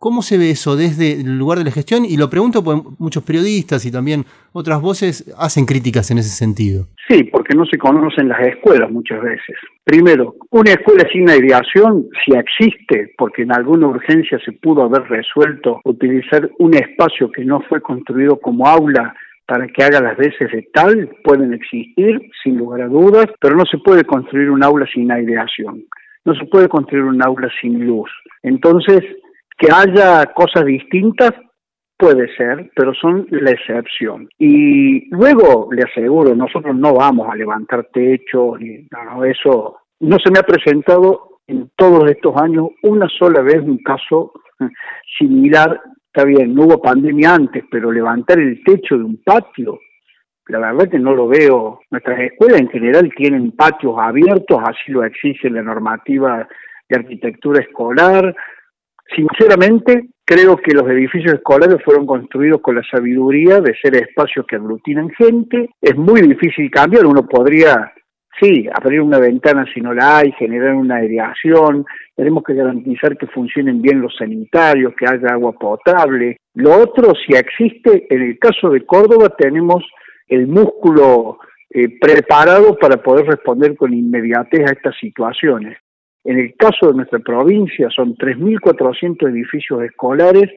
¿Cómo 0.04 0.20
se 0.20 0.36
ve 0.36 0.50
eso 0.50 0.76
desde 0.76 1.12
el 1.12 1.38
lugar 1.38 1.56
de 1.56 1.64
la 1.64 1.70
gestión? 1.70 2.04
Y 2.04 2.18
lo 2.18 2.28
pregunto 2.28 2.62
porque 2.62 2.82
muchos 2.98 3.24
periodistas 3.24 3.86
y 3.86 3.90
también 3.90 4.26
otras 4.52 4.82
voces 4.82 5.34
hacen 5.38 5.64
críticas 5.64 6.10
en 6.10 6.18
ese 6.18 6.28
sentido. 6.28 6.88
Sí, 7.08 7.24
porque 7.32 7.56
no 7.56 7.64
se 7.64 7.78
conocen 7.78 8.28
las 8.28 8.46
escuelas 8.46 8.90
muchas 8.90 9.22
veces. 9.22 9.56
Primero, 9.82 10.34
una 10.50 10.72
escuela 10.72 11.08
sin 11.10 11.30
aireación, 11.30 12.06
si 12.22 12.36
existe, 12.36 13.14
porque 13.16 13.44
en 13.44 13.52
alguna 13.52 13.86
urgencia 13.86 14.38
se 14.44 14.52
pudo 14.52 14.82
haber 14.82 15.08
resuelto 15.08 15.80
utilizar 15.86 16.50
un 16.58 16.74
espacio 16.74 17.30
que 17.30 17.42
no 17.42 17.62
fue 17.66 17.80
construido 17.80 18.38
como 18.38 18.68
aula 18.68 19.14
para 19.46 19.66
que 19.68 19.84
haga 19.84 20.02
las 20.02 20.18
veces 20.18 20.52
de 20.52 20.68
tal, 20.74 21.16
pueden 21.24 21.54
existir, 21.54 22.20
sin 22.42 22.58
lugar 22.58 22.82
a 22.82 22.88
dudas, 22.88 23.28
pero 23.40 23.56
no 23.56 23.64
se 23.64 23.78
puede 23.78 24.04
construir 24.04 24.50
un 24.50 24.62
aula 24.62 24.86
sin 24.92 25.10
aireación. 25.10 25.82
No 26.26 26.34
se 26.34 26.44
puede 26.44 26.68
construir 26.68 27.04
un 27.04 27.22
aula 27.22 27.48
sin 27.62 27.86
luz. 27.86 28.10
Entonces, 28.42 29.02
que 29.56 29.68
haya 29.72 30.26
cosas 30.34 30.64
distintas 30.64 31.32
puede 31.96 32.34
ser, 32.36 32.70
pero 32.74 32.92
son 32.94 33.26
la 33.30 33.52
excepción. 33.52 34.28
Y 34.38 35.08
luego, 35.10 35.68
le 35.72 35.82
aseguro, 35.82 36.34
nosotros 36.34 36.76
no 36.76 36.94
vamos 36.94 37.28
a 37.30 37.36
levantar 37.36 37.88
techos, 37.92 38.60
ni 38.60 38.86
no, 38.90 39.24
eso 39.24 39.78
no 40.00 40.18
se 40.18 40.30
me 40.30 40.40
ha 40.40 40.42
presentado 40.42 41.38
en 41.46 41.70
todos 41.76 42.10
estos 42.10 42.36
años 42.40 42.68
una 42.82 43.08
sola 43.08 43.42
vez 43.42 43.60
un 43.60 43.78
caso 43.78 44.32
similar. 45.18 45.80
Está 46.06 46.24
bien, 46.24 46.54
no 46.54 46.62
hubo 46.64 46.80
pandemia 46.80 47.34
antes, 47.34 47.64
pero 47.70 47.90
levantar 47.90 48.38
el 48.38 48.62
techo 48.62 48.96
de 48.96 49.04
un 49.04 49.20
patio, 49.24 49.78
la 50.46 50.58
verdad 50.58 50.90
que 50.90 50.98
no 50.98 51.14
lo 51.14 51.26
veo. 51.28 51.80
Nuestras 51.90 52.20
escuelas 52.20 52.60
en 52.60 52.68
general 52.68 53.12
tienen 53.16 53.52
patios 53.52 53.96
abiertos, 53.98 54.60
así 54.62 54.92
lo 54.92 55.04
exige 55.04 55.50
la 55.50 55.62
normativa 55.62 56.46
de 56.88 56.96
arquitectura 56.96 57.62
escolar, 57.62 58.34
Sinceramente, 59.14 60.08
creo 60.24 60.56
que 60.56 60.74
los 60.74 60.88
edificios 60.88 61.34
escolares 61.34 61.82
fueron 61.84 62.06
construidos 62.06 62.60
con 62.60 62.74
la 62.74 62.82
sabiduría 62.90 63.60
de 63.60 63.74
ser 63.80 63.94
espacios 63.96 64.46
que 64.46 64.56
aglutinan 64.56 65.10
gente. 65.10 65.70
Es 65.80 65.96
muy 65.96 66.22
difícil 66.22 66.70
cambiar, 66.70 67.06
uno 67.06 67.26
podría, 67.26 67.92
sí, 68.40 68.66
abrir 68.72 69.00
una 69.02 69.18
ventana 69.18 69.64
si 69.72 69.80
no 69.80 69.92
la 69.92 70.18
hay, 70.18 70.32
generar 70.32 70.74
una 70.74 70.96
aireación, 70.96 71.84
tenemos 72.16 72.42
que 72.44 72.54
garantizar 72.54 73.16
que 73.16 73.26
funcionen 73.28 73.82
bien 73.82 74.00
los 74.00 74.16
sanitarios, 74.16 74.94
que 74.96 75.06
haya 75.06 75.28
agua 75.34 75.52
potable. 75.52 76.38
Lo 76.54 76.74
otro, 76.74 77.12
si 77.14 77.34
existe, 77.34 78.06
en 78.08 78.22
el 78.22 78.38
caso 78.38 78.70
de 78.70 78.84
Córdoba 78.84 79.34
tenemos 79.36 79.84
el 80.26 80.46
músculo 80.46 81.38
eh, 81.70 81.98
preparado 82.00 82.76
para 82.76 82.96
poder 82.96 83.26
responder 83.26 83.76
con 83.76 83.92
inmediatez 83.92 84.60
a 84.60 84.72
estas 84.72 84.96
situaciones. 84.98 85.76
En 86.24 86.38
el 86.38 86.54
caso 86.56 86.88
de 86.88 86.94
nuestra 86.94 87.18
provincia 87.18 87.88
son 87.94 88.16
3.400 88.16 89.28
edificios 89.28 89.82
escolares, 89.82 90.50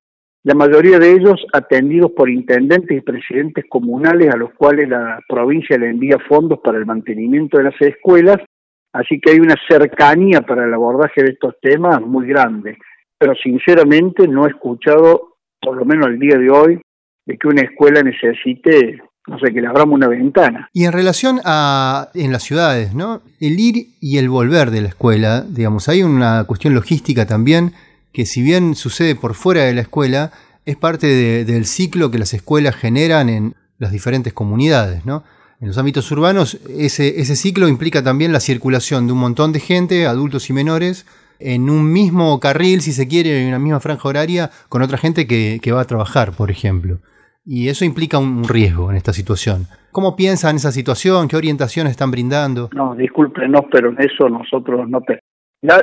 la 0.43 0.55
mayoría 0.55 0.97
de 0.97 1.12
ellos 1.12 1.45
atendidos 1.51 2.12
por 2.12 2.29
intendentes 2.29 2.97
y 2.97 3.01
presidentes 3.01 3.65
comunales 3.67 4.33
a 4.33 4.38
los 4.38 4.53
cuales 4.53 4.88
la 4.88 5.19
provincia 5.27 5.77
le 5.77 5.89
envía 5.89 6.17
fondos 6.29 6.59
para 6.63 6.77
el 6.77 6.86
mantenimiento 6.86 7.57
de 7.57 7.65
las 7.65 7.81
escuelas, 7.81 8.38
así 8.93 9.19
que 9.19 9.31
hay 9.31 9.39
una 9.39 9.55
cercanía 9.67 10.41
para 10.41 10.63
el 10.63 10.74
abordaje 10.74 11.21
de 11.21 11.31
estos 11.31 11.55
temas 11.62 12.00
muy 12.01 12.27
grande. 12.27 12.77
Pero 13.19 13.33
sinceramente 13.36 14.25
no 14.25 14.45
he 14.45 14.50
escuchado, 14.50 15.36
por 15.59 15.75
lo 15.75 15.83
menos 15.83 16.07
el 16.07 16.19
día 16.19 16.38
de 16.38 16.50
hoy, 16.50 16.81
de 17.25 17.38
que 17.38 17.47
una 17.47 17.63
escuela 17.63 18.01
necesite 18.01 19.01
no 19.27 19.38
sé, 19.39 19.53
que 19.53 19.62
le 19.62 19.67
abramos 19.67 19.96
una 19.96 20.07
ventana. 20.07 20.69
Y 20.74 20.86
en 20.86 20.93
relación 20.93 21.41
a 21.43 22.10
en 22.13 22.31
las 22.31 22.43
ciudades, 22.43 22.93
¿no? 22.93 23.22
El 23.39 23.60
ir 23.60 23.89
y 24.00 24.17
el 24.17 24.29
volver 24.29 24.72
de 24.72 24.81
la 24.81 24.88
escuela, 24.88 25.46
digamos, 25.48 25.89
hay 25.89 26.03
una 26.03 26.46
cuestión 26.46 26.74
logística 26.74 27.25
también 27.25 27.74
que 28.13 28.25
si 28.25 28.41
bien 28.41 28.74
sucede 28.75 29.15
por 29.15 29.36
fuera 29.36 29.63
de 29.63 29.75
la 29.75 29.81
escuela, 29.81 30.31
es 30.65 30.75
parte 30.75 31.46
del 31.46 31.65
ciclo 31.65 32.10
que 32.10 32.17
las 32.17 32.34
escuelas 32.34 32.75
generan 32.75 33.29
en 33.29 33.55
las 33.77 33.91
diferentes 33.91 34.34
comunidades, 34.34 35.05
¿no? 35.05 35.24
En 35.60 35.67
los 35.67 35.77
ámbitos 35.77 36.10
urbanos, 36.12 36.57
ese, 36.77 37.19
ese 37.19 37.36
ciclo 37.36 37.67
implica 37.67 38.03
también 38.03 38.31
la 38.31 38.39
circulación 38.39 39.07
de 39.07 39.13
un 39.13 39.19
montón 39.19 39.51
de 39.51 39.60
gente, 39.60 40.07
adultos 40.07 40.50
y 40.50 40.53
menores, 40.53 41.05
en 41.39 41.69
un 41.69 41.91
mismo 41.91 42.39
carril, 42.39 42.81
si 42.81 42.93
se 42.93 43.07
quiere, 43.07 43.41
en 43.41 43.48
una 43.48 43.60
misma 43.60 43.79
franja 43.79 44.07
horaria, 44.07 44.51
con 44.69 44.81
otra 44.81 44.98
gente 44.98 45.27
que, 45.27 45.60
que 45.62 45.72
va 45.72 45.81
a 45.81 45.86
trabajar, 45.86 46.31
por 46.31 46.50
ejemplo. 46.51 47.00
Y 47.49 47.69
eso 47.69 47.85
implica 47.85 48.17
un 48.17 48.43
riesgo 48.43 48.91
en 48.91 48.97
esta 48.97 49.13
situación. 49.13 49.67
¿Cómo 49.93 50.17
piensan 50.17 50.57
esa 50.57 50.73
situación? 50.73 51.29
¿Qué 51.29 51.37
orientación 51.37 51.87
están 51.87 52.11
brindando? 52.11 52.69
No, 52.75 52.93
discúlpenos, 52.93 53.61
pero 53.71 53.89
en 53.89 54.01
eso 54.01 54.27
nosotros 54.27 54.89
no 54.89 54.99
te... 54.99 55.21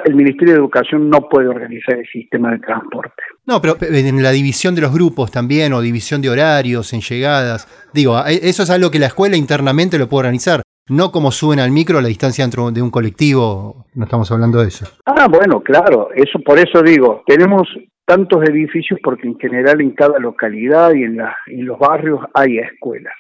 el 0.04 0.14
Ministerio 0.14 0.52
de 0.52 0.60
Educación 0.60 1.08
no 1.08 1.26
puede 1.26 1.48
organizar 1.48 1.98
el 1.98 2.06
sistema 2.06 2.50
de 2.50 2.58
transporte. 2.58 3.22
No, 3.46 3.62
pero 3.62 3.78
en 3.80 4.22
la 4.22 4.30
división 4.30 4.74
de 4.74 4.82
los 4.82 4.92
grupos 4.92 5.30
también, 5.30 5.72
o 5.72 5.80
división 5.80 6.20
de 6.20 6.28
horarios, 6.28 6.92
en 6.92 7.00
llegadas. 7.00 7.66
Digo, 7.94 8.22
eso 8.26 8.62
es 8.62 8.68
algo 8.68 8.90
que 8.90 8.98
la 8.98 9.06
escuela 9.06 9.38
internamente 9.38 9.98
lo 9.98 10.06
puede 10.06 10.26
organizar. 10.26 10.63
No 10.88 11.10
como 11.12 11.30
suben 11.30 11.60
al 11.60 11.70
micro 11.70 12.02
la 12.02 12.08
distancia 12.08 12.44
dentro 12.44 12.70
de 12.70 12.82
un 12.82 12.90
colectivo, 12.90 13.86
no 13.94 14.04
estamos 14.04 14.30
hablando 14.30 14.60
de 14.60 14.68
eso. 14.68 14.86
Ah, 15.06 15.28
bueno, 15.28 15.60
claro, 15.60 16.10
eso 16.14 16.38
por 16.44 16.58
eso 16.58 16.82
digo, 16.82 17.22
tenemos 17.26 17.66
tantos 18.04 18.42
edificios 18.44 19.00
porque 19.02 19.26
en 19.26 19.38
general 19.38 19.80
en 19.80 19.92
cada 19.92 20.18
localidad 20.18 20.92
y 20.92 21.04
en, 21.04 21.20
en 21.46 21.66
los 21.66 21.78
barrios 21.78 22.20
hay 22.34 22.58
escuelas. 22.58 23.14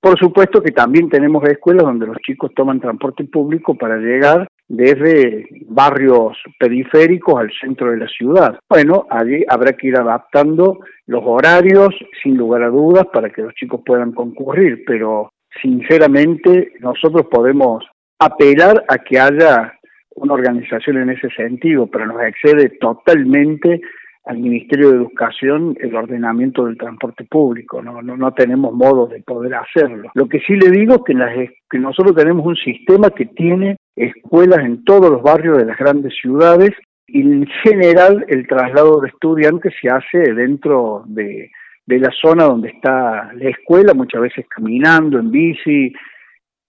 Por 0.00 0.16
supuesto 0.16 0.62
que 0.62 0.70
también 0.70 1.08
tenemos 1.08 1.42
escuelas 1.48 1.84
donde 1.84 2.06
los 2.06 2.18
chicos 2.18 2.52
toman 2.54 2.80
transporte 2.80 3.24
público 3.24 3.74
para 3.74 3.96
llegar 3.96 4.46
desde 4.68 5.48
barrios 5.66 6.38
periféricos 6.60 7.40
al 7.40 7.50
centro 7.60 7.90
de 7.90 7.96
la 7.96 8.06
ciudad. 8.06 8.60
Bueno, 8.70 9.06
allí 9.10 9.44
habrá 9.48 9.72
que 9.72 9.88
ir 9.88 9.96
adaptando 9.96 10.78
los 11.06 11.22
horarios, 11.24 11.88
sin 12.22 12.36
lugar 12.36 12.62
a 12.62 12.68
dudas, 12.68 13.06
para 13.12 13.30
que 13.30 13.42
los 13.42 13.54
chicos 13.54 13.80
puedan 13.84 14.12
concurrir, 14.12 14.84
pero 14.86 15.32
sinceramente 15.62 16.72
nosotros 16.80 17.26
podemos 17.30 17.84
apelar 18.18 18.84
a 18.88 18.98
que 18.98 19.18
haya 19.18 19.74
una 20.14 20.34
organización 20.34 20.98
en 20.98 21.10
ese 21.10 21.30
sentido, 21.30 21.86
pero 21.86 22.06
nos 22.06 22.22
excede 22.22 22.70
totalmente 22.80 23.80
al 24.24 24.38
Ministerio 24.38 24.90
de 24.90 24.96
Educación 24.96 25.74
el 25.80 25.94
ordenamiento 25.94 26.66
del 26.66 26.76
transporte 26.76 27.24
público, 27.24 27.80
no, 27.80 28.02
no, 28.02 28.16
no 28.16 28.34
tenemos 28.34 28.74
modo 28.74 29.06
de 29.06 29.22
poder 29.22 29.54
hacerlo. 29.54 30.10
Lo 30.14 30.28
que 30.28 30.40
sí 30.40 30.54
le 30.54 30.70
digo 30.70 30.96
es 30.96 31.00
que, 31.06 31.14
las, 31.14 31.34
que 31.70 31.78
nosotros 31.78 32.14
tenemos 32.14 32.44
un 32.44 32.56
sistema 32.56 33.08
que 33.10 33.24
tiene 33.24 33.76
escuelas 33.96 34.60
en 34.60 34.84
todos 34.84 35.10
los 35.10 35.22
barrios 35.22 35.56
de 35.56 35.64
las 35.64 35.78
grandes 35.78 36.12
ciudades 36.20 36.72
y 37.06 37.22
en 37.22 37.46
general 37.64 38.26
el 38.28 38.46
traslado 38.46 39.00
de 39.00 39.08
estudiantes 39.08 39.72
se 39.80 39.88
hace 39.88 40.34
dentro 40.34 41.04
de, 41.06 41.50
de 41.88 41.98
la 41.98 42.10
zona 42.20 42.44
donde 42.44 42.68
está 42.68 43.32
la 43.32 43.48
escuela, 43.48 43.94
muchas 43.94 44.20
veces 44.20 44.44
caminando, 44.46 45.18
en 45.18 45.30
bici, 45.30 45.90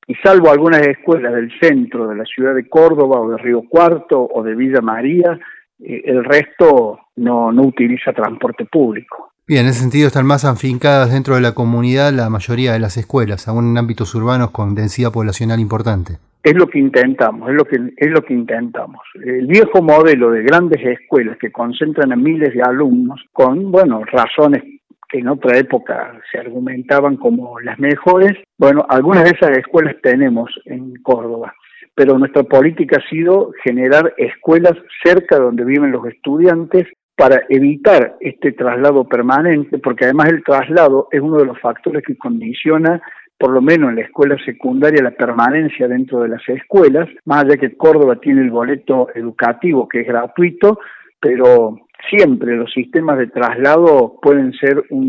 y 0.07 0.15
salvo 0.23 0.49
algunas 0.49 0.81
escuelas 0.87 1.33
del 1.33 1.51
centro 1.59 2.07
de 2.07 2.15
la 2.15 2.23
ciudad 2.23 2.55
de 2.55 2.69
Córdoba 2.69 3.19
o 3.19 3.29
de 3.31 3.37
Río 3.37 3.63
Cuarto 3.69 4.29
o 4.33 4.41
de 4.41 4.55
Villa 4.55 4.79
María, 4.79 5.37
eh, 5.77 6.03
el 6.05 6.23
resto 6.23 6.99
no, 7.17 7.51
no 7.51 7.63
utiliza 7.63 8.13
transporte 8.13 8.63
público. 8.63 9.33
Bien, 9.45 9.65
en 9.65 9.71
ese 9.71 9.81
sentido 9.81 10.07
están 10.07 10.25
más 10.25 10.45
afincadas 10.45 11.11
dentro 11.11 11.35
de 11.35 11.41
la 11.41 11.53
comunidad 11.53 12.13
la 12.13 12.29
mayoría 12.29 12.71
de 12.71 12.79
las 12.79 12.95
escuelas, 12.95 13.49
aún 13.49 13.71
en 13.71 13.77
ámbitos 13.77 14.15
urbanos 14.15 14.51
con 14.51 14.73
densidad 14.73 15.11
poblacional 15.11 15.59
importante. 15.59 16.13
Es 16.41 16.55
lo 16.55 16.67
que 16.67 16.79
intentamos, 16.79 17.49
es 17.49 17.55
lo 17.55 17.65
que 17.65 17.75
es 17.97 18.09
lo 18.09 18.21
que 18.21 18.33
intentamos. 18.33 19.01
El 19.21 19.47
viejo 19.47 19.81
modelo 19.81 20.31
de 20.31 20.43
grandes 20.43 20.81
escuelas 20.81 21.37
que 21.37 21.51
concentran 21.51 22.13
a 22.13 22.15
miles 22.15 22.53
de 22.53 22.61
alumnos 22.61 23.19
con, 23.33 23.69
bueno, 23.69 24.01
razones 24.05 24.78
que 25.09 25.19
en 25.19 25.27
otra 25.27 25.57
época 25.57 26.19
se 26.31 26.39
argumentaban 26.39 27.17
como 27.17 27.59
las 27.59 27.79
mejores. 27.79 28.31
Bueno, 28.57 28.85
algunas 28.87 29.23
de 29.23 29.31
esas 29.31 29.57
escuelas 29.57 29.95
tenemos 30.01 30.49
en 30.65 30.93
Córdoba, 31.01 31.53
pero 31.95 32.17
nuestra 32.17 32.43
política 32.43 32.97
ha 32.97 33.09
sido 33.09 33.51
generar 33.63 34.13
escuelas 34.17 34.73
cerca 35.03 35.37
de 35.37 35.43
donde 35.43 35.65
viven 35.65 35.91
los 35.91 36.05
estudiantes 36.05 36.87
para 37.17 37.41
evitar 37.49 38.15
este 38.21 38.53
traslado 38.53 39.03
permanente, 39.05 39.79
porque 39.79 40.05
además 40.05 40.29
el 40.29 40.43
traslado 40.43 41.09
es 41.11 41.19
uno 41.19 41.37
de 41.37 41.45
los 41.45 41.59
factores 41.59 42.03
que 42.05 42.15
condiciona 42.17 43.01
por 43.39 43.51
lo 43.51 43.61
menos 43.61 43.89
en 43.89 43.95
la 43.95 44.01
escuela 44.01 44.37
secundaria, 44.43 45.01
la 45.01 45.11
permanencia 45.11 45.87
dentro 45.87 46.19
de 46.21 46.27
las 46.27 46.47
escuelas, 46.49 47.07
más 47.23 47.45
allá 47.45 47.55
que 47.55 47.77
Córdoba 47.77 48.17
tiene 48.17 48.41
el 48.41 48.51
boleto 48.51 49.07
educativo 49.15 49.87
que 49.87 50.01
es 50.01 50.07
gratuito, 50.07 50.79
pero 51.21 51.77
siempre 52.09 52.55
los 52.55 52.71
sistemas 52.71 53.17
de 53.17 53.27
traslado 53.27 54.19
pueden 54.21 54.53
ser 54.53 54.83
un, 54.89 55.07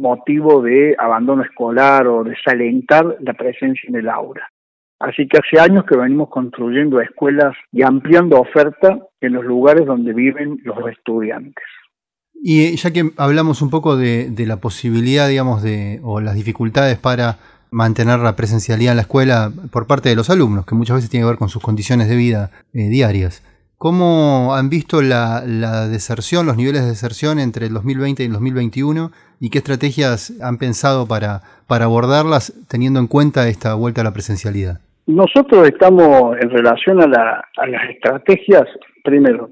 motivo 0.00 0.62
de 0.62 0.94
abandono 0.98 1.42
escolar 1.42 2.06
o 2.06 2.24
desalentar 2.24 3.16
la 3.20 3.34
presencia 3.34 3.88
en 3.88 3.96
el 3.96 4.08
aula. 4.08 4.48
Así 4.98 5.28
que 5.28 5.38
hace 5.38 5.60
años 5.60 5.84
que 5.84 5.96
venimos 5.96 6.30
construyendo 6.30 7.00
escuelas 7.00 7.54
y 7.70 7.82
ampliando 7.82 8.40
oferta 8.40 8.98
en 9.20 9.34
los 9.34 9.44
lugares 9.44 9.84
donde 9.84 10.14
viven 10.14 10.58
los 10.64 10.78
estudiantes. 10.90 11.64
Y 12.32 12.76
ya 12.76 12.92
que 12.92 13.10
hablamos 13.16 13.60
un 13.62 13.70
poco 13.70 13.96
de, 13.96 14.30
de 14.30 14.46
la 14.46 14.58
posibilidad, 14.58 15.28
digamos, 15.28 15.62
de, 15.62 16.00
o 16.02 16.20
las 16.20 16.34
dificultades 16.34 16.98
para 16.98 17.38
mantener 17.70 18.20
la 18.20 18.36
presencialidad 18.36 18.92
en 18.92 18.96
la 18.96 19.02
escuela 19.02 19.52
por 19.70 19.86
parte 19.86 20.08
de 20.08 20.16
los 20.16 20.30
alumnos, 20.30 20.64
que 20.64 20.74
muchas 20.74 20.96
veces 20.96 21.10
tiene 21.10 21.24
que 21.24 21.30
ver 21.30 21.38
con 21.38 21.48
sus 21.48 21.62
condiciones 21.62 22.08
de 22.08 22.16
vida 22.16 22.50
eh, 22.72 22.88
diarias. 22.88 23.42
¿Cómo 23.78 24.54
han 24.54 24.70
visto 24.70 25.02
la, 25.02 25.42
deserción, 25.88 26.46
los 26.46 26.56
niveles 26.56 26.82
de 26.82 26.88
deserción 26.88 27.38
entre 27.38 27.66
el 27.66 27.74
2020 27.74 28.22
y 28.22 28.26
el 28.26 28.32
2021 28.32 29.10
y 29.38 29.50
qué 29.50 29.58
estrategias 29.58 30.32
han 30.42 30.56
pensado 30.56 31.06
para, 31.06 31.42
para 31.68 31.84
abordarlas 31.84 32.54
teniendo 32.68 33.00
en 33.00 33.06
cuenta 33.06 33.48
esta 33.48 33.74
vuelta 33.74 34.00
a 34.00 34.04
la 34.04 34.12
presencialidad? 34.12 34.80
Nosotros 35.06 35.68
estamos 35.68 36.36
en 36.40 36.50
relación 36.50 37.02
a, 37.02 37.44
a 37.56 37.66
las 37.66 37.90
estrategias, 37.90 38.64
primero, 39.04 39.50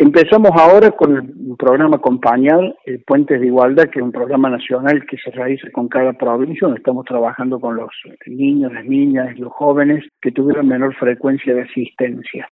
Empezamos 0.00 0.52
ahora 0.54 0.92
con 0.92 1.16
el 1.16 1.56
programa 1.58 1.98
Compañal, 1.98 2.76
el 2.84 3.02
Puentes 3.02 3.40
de 3.40 3.48
Igualdad, 3.48 3.90
que 3.90 3.98
es 3.98 4.04
un 4.04 4.12
programa 4.12 4.48
nacional 4.48 5.04
que 5.10 5.16
se 5.16 5.32
realiza 5.32 5.68
con 5.72 5.88
cada 5.88 6.12
provincia, 6.12 6.68
donde 6.68 6.78
estamos 6.78 7.04
trabajando 7.04 7.58
con 7.58 7.74
los 7.74 7.90
niños, 8.26 8.72
las 8.72 8.84
niñas 8.84 9.36
los 9.40 9.52
jóvenes 9.52 10.04
que 10.22 10.30
tuvieron 10.30 10.68
menor 10.68 10.94
frecuencia 10.94 11.52
de 11.52 11.62
asistencia. 11.62 12.48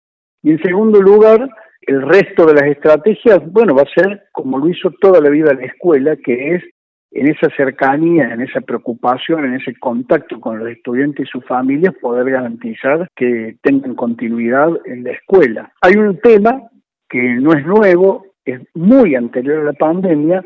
Y 0.43 0.53
en 0.53 0.63
segundo 0.63 1.01
lugar, 1.01 1.49
el 1.83 2.03
resto 2.03 2.47
de 2.47 2.55
las 2.55 2.65
estrategias, 2.65 3.41
bueno, 3.53 3.75
va 3.75 3.83
a 3.83 4.03
ser 4.03 4.25
como 4.33 4.59
lo 4.59 4.69
hizo 4.69 4.91
toda 5.01 5.21
la 5.21 5.31
vida 5.31 5.55
la 5.55 5.67
escuela, 5.67 6.17
que 6.17 6.55
es 6.55 6.65
en 7.13 7.27
esa 7.29 7.49
cercanía, 7.57 8.33
en 8.33 8.41
esa 8.41 8.61
preocupación, 8.61 9.45
en 9.45 9.55
ese 9.55 9.75
contacto 9.79 10.41
con 10.41 10.59
los 10.59 10.69
estudiantes 10.69 11.27
y 11.27 11.31
sus 11.31 11.45
familias, 11.45 11.95
poder 12.01 12.31
garantizar 12.31 13.09
que 13.17 13.57
tengan 13.63 13.95
continuidad 13.95 14.69
en 14.85 15.05
la 15.05 15.13
escuela. 15.13 15.73
Hay 15.81 15.95
un 15.95 16.19
tema 16.21 16.63
que 17.09 17.21
no 17.35 17.53
es 17.53 17.67
nuevo, 17.67 18.27
es 18.45 18.61
muy 18.75 19.17
anterior 19.17 19.61
a 19.61 19.65
la 19.65 19.73
pandemia, 19.73 20.45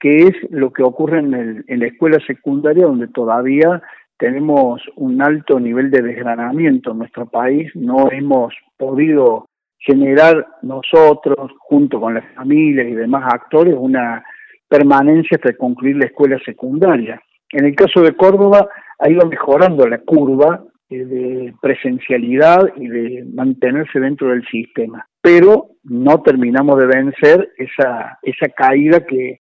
que 0.00 0.26
es 0.26 0.34
lo 0.50 0.72
que 0.72 0.82
ocurre 0.82 1.20
en, 1.20 1.64
la 1.68 1.86
escuela 1.86 2.18
secundaria, 2.26 2.86
donde 2.86 3.06
todavía 3.08 3.82
tenemos 4.20 4.80
un 4.96 5.20
alto 5.20 5.58
nivel 5.58 5.90
de 5.90 6.02
desgranamiento 6.02 6.92
en 6.92 6.98
nuestro 6.98 7.26
país, 7.26 7.70
no 7.74 8.10
hemos 8.12 8.54
podido 8.76 9.46
generar 9.78 10.46
nosotros, 10.62 11.50
junto 11.58 12.00
con 12.00 12.14
las 12.14 12.24
familias 12.34 12.86
y 12.86 12.94
demás 12.94 13.24
actores, 13.32 13.74
una 13.76 14.22
permanencia 14.68 15.36
hasta 15.36 15.56
concluir 15.56 15.96
la 15.96 16.06
escuela 16.06 16.38
secundaria. 16.44 17.20
En 17.50 17.64
el 17.64 17.74
caso 17.74 18.02
de 18.02 18.12
Córdoba 18.12 18.68
ha 18.98 19.10
ido 19.10 19.26
mejorando 19.26 19.88
la 19.88 19.98
curva 19.98 20.62
eh, 20.88 21.04
de 21.04 21.54
presencialidad 21.60 22.72
y 22.76 22.86
de 22.86 23.24
mantenerse 23.34 23.98
dentro 23.98 24.28
del 24.28 24.46
sistema 24.46 25.04
pero 25.20 25.70
no 25.84 26.22
terminamos 26.22 26.78
de 26.78 26.86
vencer 26.86 27.52
esa, 27.58 28.18
esa 28.22 28.48
caída 28.48 29.04
que, 29.04 29.40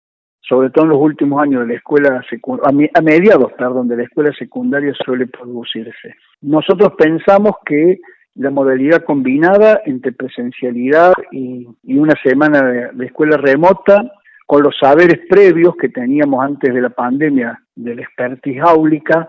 sobre 0.48 0.70
todo 0.70 0.84
en 0.84 0.90
los 0.90 1.00
últimos 1.00 1.42
años 1.42 1.62
de 1.62 1.68
la 1.68 1.78
escuela 1.78 2.22
secundaria, 2.28 2.90
a 2.94 3.00
mediados, 3.00 3.52
perdón, 3.52 3.88
de 3.88 3.96
la 3.96 4.02
escuela 4.04 4.32
secundaria 4.38 4.92
suele 5.04 5.26
producirse. 5.26 6.14
Nosotros 6.42 6.92
pensamos 6.98 7.56
que 7.64 7.98
la 8.36 8.50
modalidad 8.50 9.04
combinada 9.04 9.80
entre 9.86 10.12
presencialidad 10.12 11.12
y, 11.30 11.66
una 11.84 12.14
semana 12.22 12.62
de, 12.62 12.90
de, 12.92 13.06
escuela 13.06 13.36
remota, 13.36 14.12
con 14.46 14.62
los 14.62 14.76
saberes 14.78 15.20
previos 15.28 15.74
que 15.76 15.88
teníamos 15.88 16.44
antes 16.44 16.74
de 16.74 16.80
la 16.80 16.90
pandemia 16.90 17.58
de 17.74 17.94
la 17.94 18.02
expertise 18.02 18.60
áulica, 18.60 19.26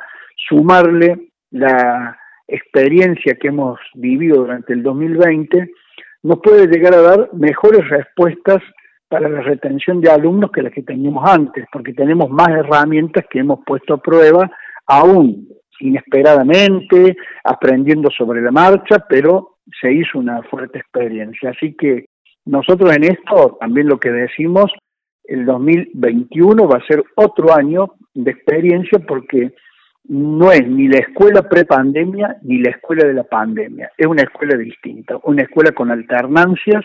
sumarle 0.50 1.30
la 1.52 2.18
experiencia 2.48 3.36
que 3.36 3.48
hemos 3.48 3.80
vivido 3.94 4.42
durante 4.42 4.74
el 4.74 4.84
2020, 4.84 5.72
nos 6.24 6.40
puede 6.40 6.68
llegar 6.68 6.94
a 6.94 7.02
dar 7.02 7.30
mejores 7.34 7.88
respuestas 7.88 8.62
para 9.08 9.30
la 9.30 9.42
retención 9.42 10.02
de 10.02 10.10
alumnos 10.10 10.52
que 10.52 10.62
las 10.62 10.74
que 10.74 10.82
teníamos 10.82 11.24
antes, 11.30 11.66
porque 11.72 11.94
tenemos 11.94 12.30
más 12.30 12.50
herramientas 12.50 13.26
que 13.30 13.40
hemos 13.40 13.60
puesto 13.66 13.96
a 13.96 14.02
prueba, 14.02 14.50
aún 14.88 15.48
inesperadamente, 15.80 17.16
aprendiendo 17.44 18.10
sobre 18.10 18.42
la 18.42 18.52
marcha, 18.52 19.06
pero 19.08 19.58
se 19.82 19.92
hizo 19.92 20.20
una 20.20 20.42
fuerte 20.44 20.80
experiencia. 20.80 21.52
Así 21.52 21.74
que 21.74 22.06
nosotros 22.46 22.96
en 22.96 23.04
esto 23.04 23.58
también 23.60 23.88
lo 23.88 24.00
que 24.00 24.12
decimos, 24.12 24.72
el 25.24 25.46
2021 25.46 26.68
va 26.68 26.78
a 26.78 26.88
ser 26.88 27.04
otro 27.16 27.54
año 27.54 27.96
de 28.14 28.32
experiencia 28.32 29.00
porque 29.00 29.54
no 30.08 30.52
es 30.52 30.68
ni 30.68 30.88
la 30.88 31.00
escuela 31.00 31.50
prepandemia 31.50 32.38
ni 32.44 32.60
la 32.60 32.70
escuela 32.70 33.08
de 33.08 33.14
la 33.14 33.24
pandemia, 33.24 33.92
es 33.98 34.06
una 34.06 34.22
escuela 34.22 34.56
distinta, 34.56 35.18
una 35.24 35.42
escuela 35.42 35.72
con 35.72 35.92
alternancias 35.92 36.84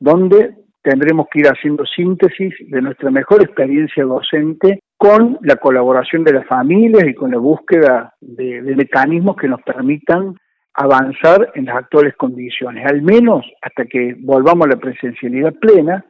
donde 0.00 0.54
tendremos 0.86 1.26
que 1.32 1.40
ir 1.40 1.48
haciendo 1.48 1.84
síntesis 1.84 2.54
de 2.60 2.80
nuestra 2.80 3.10
mejor 3.10 3.42
experiencia 3.42 4.04
docente 4.04 4.78
con 4.96 5.36
la 5.42 5.56
colaboración 5.56 6.22
de 6.22 6.34
las 6.34 6.46
familias 6.46 7.02
y 7.08 7.14
con 7.14 7.32
la 7.32 7.38
búsqueda 7.38 8.14
de, 8.20 8.62
mecanismos 8.62 9.34
que 9.34 9.48
nos 9.48 9.60
permitan 9.62 10.36
avanzar 10.74 11.50
en 11.56 11.64
las 11.64 11.78
actuales 11.78 12.14
condiciones, 12.16 12.86
al 12.86 13.02
menos 13.02 13.44
hasta 13.62 13.84
que 13.86 14.14
volvamos 14.20 14.66
a 14.66 14.70
la 14.70 14.76
presencialidad 14.76 15.54
plena, 15.54 16.04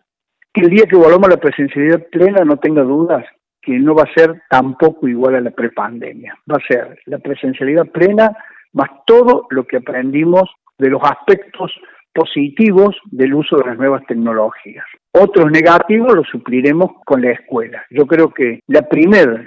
que 0.53 0.61
el 0.61 0.69
día 0.69 0.85
que 0.85 0.97
volvamos 0.97 1.29
a 1.29 1.37
la 1.37 1.41
presencialidad 1.41 2.07
plena, 2.12 2.45
no 2.45 2.59
tenga 2.59 2.83
dudas, 2.83 3.25
que 3.62 3.79
no 3.79 3.95
va 3.95 4.03
a 4.03 4.15
ser 4.15 4.43
tampoco 4.51 5.09
igual 5.09 5.37
a 5.37 5.41
la 5.41 5.53
prepandemia. 5.53 6.37
Va 6.51 6.59
a 6.59 6.67
ser 6.69 6.99
la 7.07 7.19
presencialidad 7.19 7.87
plena 7.87 8.37
más 8.75 8.91
todo 9.07 9.47
lo 9.49 9.65
que 9.67 9.79
aprendimos 9.79 10.51
de 10.77 10.91
los 10.91 11.01
aspectos 11.03 11.73
positivos 12.16 12.96
del 13.11 13.35
uso 13.35 13.59
de 13.59 13.66
las 13.66 13.76
nuevas 13.76 14.02
tecnologías. 14.07 14.87
Otros 15.12 15.50
negativos 15.50 16.14
los 16.14 16.26
supliremos 16.29 16.92
con 17.05 17.20
la 17.20 17.33
escuela. 17.33 17.85
Yo 17.90 18.07
creo 18.07 18.33
que 18.33 18.61
la 18.66 18.83
primera 18.88 19.44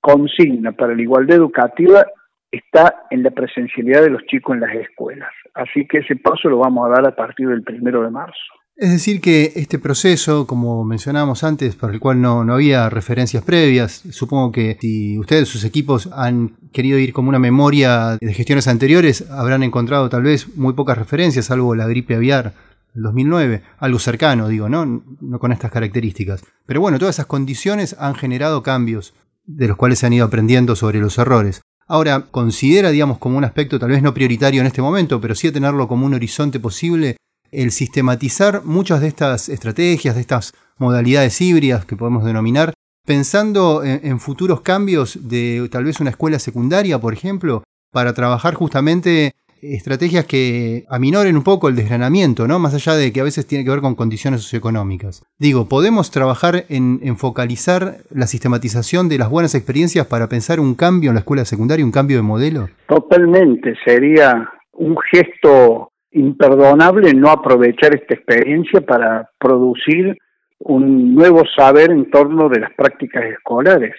consigna 0.00 0.72
para 0.72 0.96
la 0.96 1.02
igualdad 1.02 1.36
educativa 1.36 2.04
está 2.50 3.06
en 3.10 3.22
la 3.22 3.30
presencialidad 3.30 4.02
de 4.02 4.10
los 4.10 4.24
chicos 4.26 4.54
en 4.54 4.60
las 4.62 4.74
escuelas. 4.74 5.30
Así 5.54 5.86
que 5.86 5.98
ese 5.98 6.16
paso 6.16 6.48
lo 6.48 6.58
vamos 6.58 6.86
a 6.86 6.94
dar 6.94 7.06
a 7.06 7.14
partir 7.14 7.48
del 7.48 7.62
primero 7.62 8.02
de 8.02 8.10
marzo. 8.10 8.52
Es 8.80 8.92
decir, 8.92 9.20
que 9.20 9.54
este 9.56 9.80
proceso, 9.80 10.46
como 10.46 10.84
mencionábamos 10.84 11.42
antes, 11.42 11.74
para 11.74 11.92
el 11.92 11.98
cual 11.98 12.20
no, 12.22 12.42
había 12.42 12.88
referencias 12.88 13.42
previas, 13.42 14.04
supongo 14.12 14.52
que 14.52 14.78
si 14.80 15.18
ustedes, 15.18 15.48
sus 15.48 15.64
equipos, 15.64 16.08
han 16.12 16.56
querido 16.72 16.96
ir 16.96 17.12
como 17.12 17.28
una 17.28 17.40
memoria 17.40 18.16
de 18.20 18.32
gestiones 18.32 18.68
anteriores, 18.68 19.24
habrán 19.32 19.64
encontrado 19.64 20.08
tal 20.08 20.22
vez 20.22 20.56
muy 20.56 20.74
pocas 20.74 20.96
referencias, 20.96 21.46
salvo 21.46 21.74
la 21.74 21.88
gripe 21.88 22.14
aviar 22.14 22.54
del 22.94 23.02
2009, 23.02 23.62
algo 23.78 23.98
cercano, 23.98 24.46
digo, 24.46 24.68
¿no? 24.68 25.02
No 25.20 25.40
con 25.40 25.50
estas 25.50 25.72
características. 25.72 26.44
Pero 26.64 26.80
bueno, 26.80 27.00
todas 27.00 27.16
esas 27.16 27.26
condiciones 27.26 27.96
han 27.98 28.14
generado 28.14 28.62
cambios 28.62 29.12
de 29.44 29.66
los 29.66 29.76
cuales 29.76 29.98
se 29.98 30.06
han 30.06 30.12
ido 30.12 30.24
aprendiendo 30.24 30.76
sobre 30.76 31.00
los 31.00 31.18
errores. 31.18 31.62
Ahora, 31.88 32.26
considera, 32.30 32.90
digamos, 32.90 33.18
como 33.18 33.38
un 33.38 33.44
aspecto 33.44 33.80
tal 33.80 33.90
vez 33.90 34.04
no 34.04 34.14
prioritario 34.14 34.60
en 34.60 34.68
este 34.68 34.82
momento, 34.82 35.20
pero 35.20 35.34
sí 35.34 35.50
tenerlo 35.50 35.88
como 35.88 36.06
un 36.06 36.14
horizonte 36.14 36.60
posible 36.60 37.16
el 37.52 37.70
sistematizar 37.70 38.62
muchas 38.64 39.00
de 39.00 39.08
estas 39.08 39.48
estrategias, 39.48 40.14
de 40.14 40.20
estas 40.20 40.52
modalidades 40.78 41.40
híbridas 41.40 41.84
que 41.84 41.96
podemos 41.96 42.24
denominar, 42.24 42.72
pensando 43.06 43.82
en, 43.84 44.20
futuros 44.20 44.60
cambios 44.60 45.28
de 45.28 45.66
tal 45.72 45.84
vez 45.84 45.98
una 46.00 46.10
escuela 46.10 46.38
secundaria, 46.38 46.98
por 46.98 47.14
ejemplo, 47.14 47.62
para 47.90 48.12
trabajar 48.12 48.54
justamente 48.54 49.32
estrategias 49.62 50.26
que 50.26 50.84
aminoren 50.88 51.36
un 51.36 51.42
poco 51.42 51.68
el 51.68 51.74
desgranamiento, 51.74 52.46
¿no? 52.46 52.58
Más 52.58 52.74
allá 52.74 52.94
de 52.94 53.12
que 53.12 53.20
a 53.20 53.24
veces 53.24 53.46
tiene 53.46 53.64
que 53.64 53.70
ver 53.70 53.80
con 53.80 53.94
condiciones 53.94 54.42
socioeconómicas. 54.42 55.24
Digo, 55.38 55.68
¿podemos 55.68 56.10
trabajar 56.10 56.66
en, 56.68 57.00
en 57.02 57.16
focalizar 57.16 57.96
la 58.10 58.26
sistematización 58.26 59.08
de 59.08 59.18
las 59.18 59.30
buenas 59.30 59.54
experiencias 59.54 60.06
para 60.06 60.28
pensar 60.28 60.60
un 60.60 60.74
cambio 60.74 61.10
en 61.10 61.14
la 61.14 61.20
escuela 61.20 61.44
secundaria, 61.44 61.84
un 61.84 61.90
cambio 61.90 62.18
de 62.18 62.22
modelo? 62.22 62.68
Totalmente, 62.86 63.74
sería 63.84 64.48
un 64.74 64.96
gesto 65.10 65.87
imperdonable 66.12 67.12
no 67.14 67.30
aprovechar 67.30 67.94
esta 67.94 68.14
experiencia 68.14 68.80
para 68.80 69.30
producir 69.38 70.16
un 70.60 71.14
nuevo 71.14 71.42
saber 71.56 71.90
en 71.90 72.10
torno 72.10 72.48
de 72.48 72.60
las 72.60 72.72
prácticas 72.74 73.24
escolares. 73.24 73.94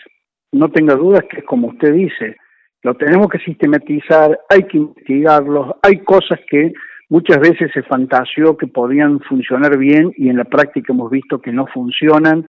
No 0.52 0.70
tenga 0.70 0.96
dudas 0.96 1.24
que, 1.30 1.44
como 1.44 1.70
usted 1.70 1.94
dice, 1.94 2.38
lo 2.82 2.96
tenemos 2.96 3.30
que 3.30 3.40
sistematizar, 3.40 4.40
hay 4.50 4.64
que 4.64 4.78
investigarlos, 4.78 5.76
hay 5.84 6.00
cosas 6.00 6.40
que 6.50 6.74
muchas 7.10 7.40
veces 7.40 7.72
se 7.74 7.84
fantaseó 7.84 8.58
que 8.58 8.68
podían 8.68 9.20
funcionar 9.22 9.78
bien 9.78 10.12
y 10.16 10.30
en 10.30 10.38
la 10.38 10.46
práctica 10.46 10.94
hemos 10.94 11.12
visto 11.12 11.40
que 11.40 11.52
no 11.52 11.68
funcionan, 11.68 12.46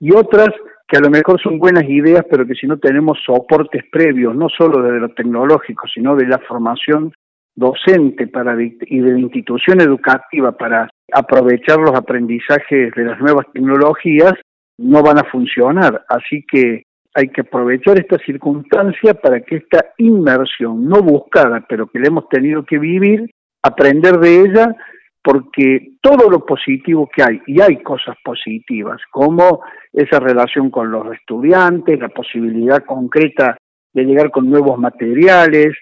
y 0.00 0.12
otras 0.12 0.50
que 0.88 0.98
a 0.98 1.00
lo 1.00 1.10
mejor 1.10 1.40
son 1.40 1.58
buenas 1.58 1.84
ideas, 1.84 2.24
pero 2.30 2.46
que 2.46 2.54
si 2.54 2.66
no 2.66 2.78
tenemos 2.78 3.18
soportes 3.24 3.84
previos, 3.90 4.34
no 4.34 4.48
solo 4.48 4.82
de 4.82 4.98
lo 4.98 5.08
tecnológico, 5.10 5.86
sino 5.88 6.14
de 6.14 6.26
la 6.26 6.38
formación 6.40 7.12
docente 7.54 8.26
para, 8.26 8.56
y 8.60 8.98
de 8.98 9.12
la 9.12 9.18
institución 9.18 9.80
educativa 9.80 10.52
para 10.52 10.88
aprovechar 11.12 11.78
los 11.78 11.94
aprendizajes 11.94 12.92
de 12.94 13.04
las 13.04 13.20
nuevas 13.20 13.46
tecnologías, 13.52 14.34
no 14.78 15.02
van 15.02 15.18
a 15.18 15.30
funcionar. 15.30 16.04
Así 16.08 16.44
que 16.50 16.82
hay 17.14 17.28
que 17.28 17.42
aprovechar 17.42 17.98
esta 17.98 18.18
circunstancia 18.18 19.14
para 19.14 19.40
que 19.40 19.56
esta 19.56 19.92
inmersión 19.98 20.88
no 20.88 21.00
buscada, 21.00 21.64
pero 21.68 21.86
que 21.86 22.00
le 22.00 22.08
hemos 22.08 22.28
tenido 22.28 22.64
que 22.64 22.78
vivir, 22.78 23.30
aprender 23.62 24.18
de 24.18 24.40
ella, 24.40 24.74
porque 25.22 25.92
todo 26.02 26.28
lo 26.28 26.44
positivo 26.44 27.08
que 27.14 27.22
hay, 27.22 27.40
y 27.46 27.60
hay 27.62 27.82
cosas 27.82 28.16
positivas, 28.22 29.00
como 29.10 29.62
esa 29.92 30.18
relación 30.18 30.70
con 30.70 30.90
los 30.90 31.14
estudiantes, 31.14 31.98
la 31.98 32.08
posibilidad 32.08 32.84
concreta 32.84 33.56
de 33.94 34.04
llegar 34.04 34.30
con 34.30 34.50
nuevos 34.50 34.78
materiales, 34.78 35.74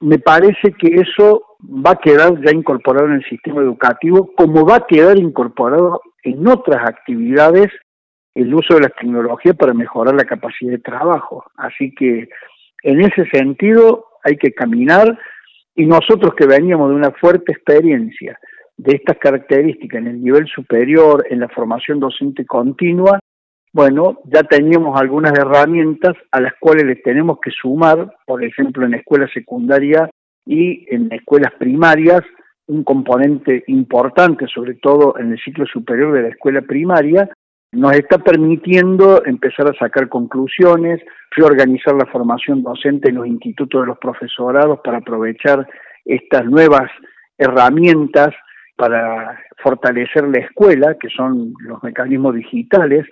me 0.00 0.18
parece 0.18 0.72
que 0.78 0.94
eso 0.94 1.56
va 1.62 1.92
a 1.92 2.00
quedar 2.00 2.40
ya 2.44 2.52
incorporado 2.52 3.06
en 3.06 3.14
el 3.14 3.24
sistema 3.24 3.62
educativo, 3.62 4.30
como 4.36 4.64
va 4.64 4.76
a 4.76 4.86
quedar 4.86 5.18
incorporado 5.18 6.00
en 6.22 6.46
otras 6.46 6.88
actividades 6.88 7.68
el 8.34 8.54
uso 8.54 8.74
de 8.74 8.82
la 8.82 8.88
tecnología 8.90 9.54
para 9.54 9.74
mejorar 9.74 10.14
la 10.14 10.24
capacidad 10.24 10.70
de 10.70 10.78
trabajo. 10.78 11.44
Así 11.56 11.92
que 11.94 12.28
en 12.84 13.00
ese 13.00 13.28
sentido 13.30 14.06
hay 14.22 14.36
que 14.36 14.52
caminar 14.52 15.18
y 15.74 15.86
nosotros 15.86 16.34
que 16.36 16.46
veníamos 16.46 16.90
de 16.90 16.96
una 16.96 17.10
fuerte 17.12 17.52
experiencia 17.52 18.38
de 18.76 18.94
estas 18.94 19.18
características 19.18 20.00
en 20.00 20.06
el 20.06 20.22
nivel 20.22 20.46
superior, 20.46 21.26
en 21.28 21.40
la 21.40 21.48
formación 21.48 21.98
docente 21.98 22.46
continua, 22.46 23.18
bueno, 23.72 24.18
ya 24.24 24.42
teníamos 24.42 24.98
algunas 25.00 25.32
herramientas 25.38 26.14
a 26.32 26.40
las 26.40 26.54
cuales 26.58 26.84
les 26.84 27.02
tenemos 27.02 27.38
que 27.40 27.50
sumar, 27.50 28.14
por 28.26 28.42
ejemplo, 28.42 28.86
en 28.86 28.94
escuela 28.94 29.28
secundaria 29.32 30.08
y 30.46 30.86
en 30.94 31.12
escuelas 31.12 31.52
primarias, 31.58 32.22
un 32.66 32.84
componente 32.84 33.64
importante, 33.66 34.46
sobre 34.46 34.74
todo 34.74 35.18
en 35.18 35.32
el 35.32 35.38
ciclo 35.38 35.66
superior 35.66 36.12
de 36.12 36.22
la 36.22 36.28
escuela 36.28 36.62
primaria, 36.62 37.30
nos 37.72 37.92
está 37.92 38.18
permitiendo 38.18 39.24
empezar 39.26 39.68
a 39.68 39.78
sacar 39.78 40.08
conclusiones, 40.08 41.00
reorganizar 41.32 41.94
la 41.94 42.06
formación 42.06 42.62
docente 42.62 43.10
en 43.10 43.16
los 43.16 43.26
institutos 43.26 43.82
de 43.82 43.86
los 43.88 43.98
profesorados 43.98 44.80
para 44.82 44.98
aprovechar 44.98 45.68
estas 46.04 46.44
nuevas 46.46 46.90
herramientas 47.36 48.30
para 48.76 49.38
fortalecer 49.62 50.26
la 50.28 50.40
escuela, 50.40 50.96
que 50.98 51.08
son 51.10 51.52
los 51.60 51.82
mecanismos 51.82 52.34
digitales. 52.34 53.06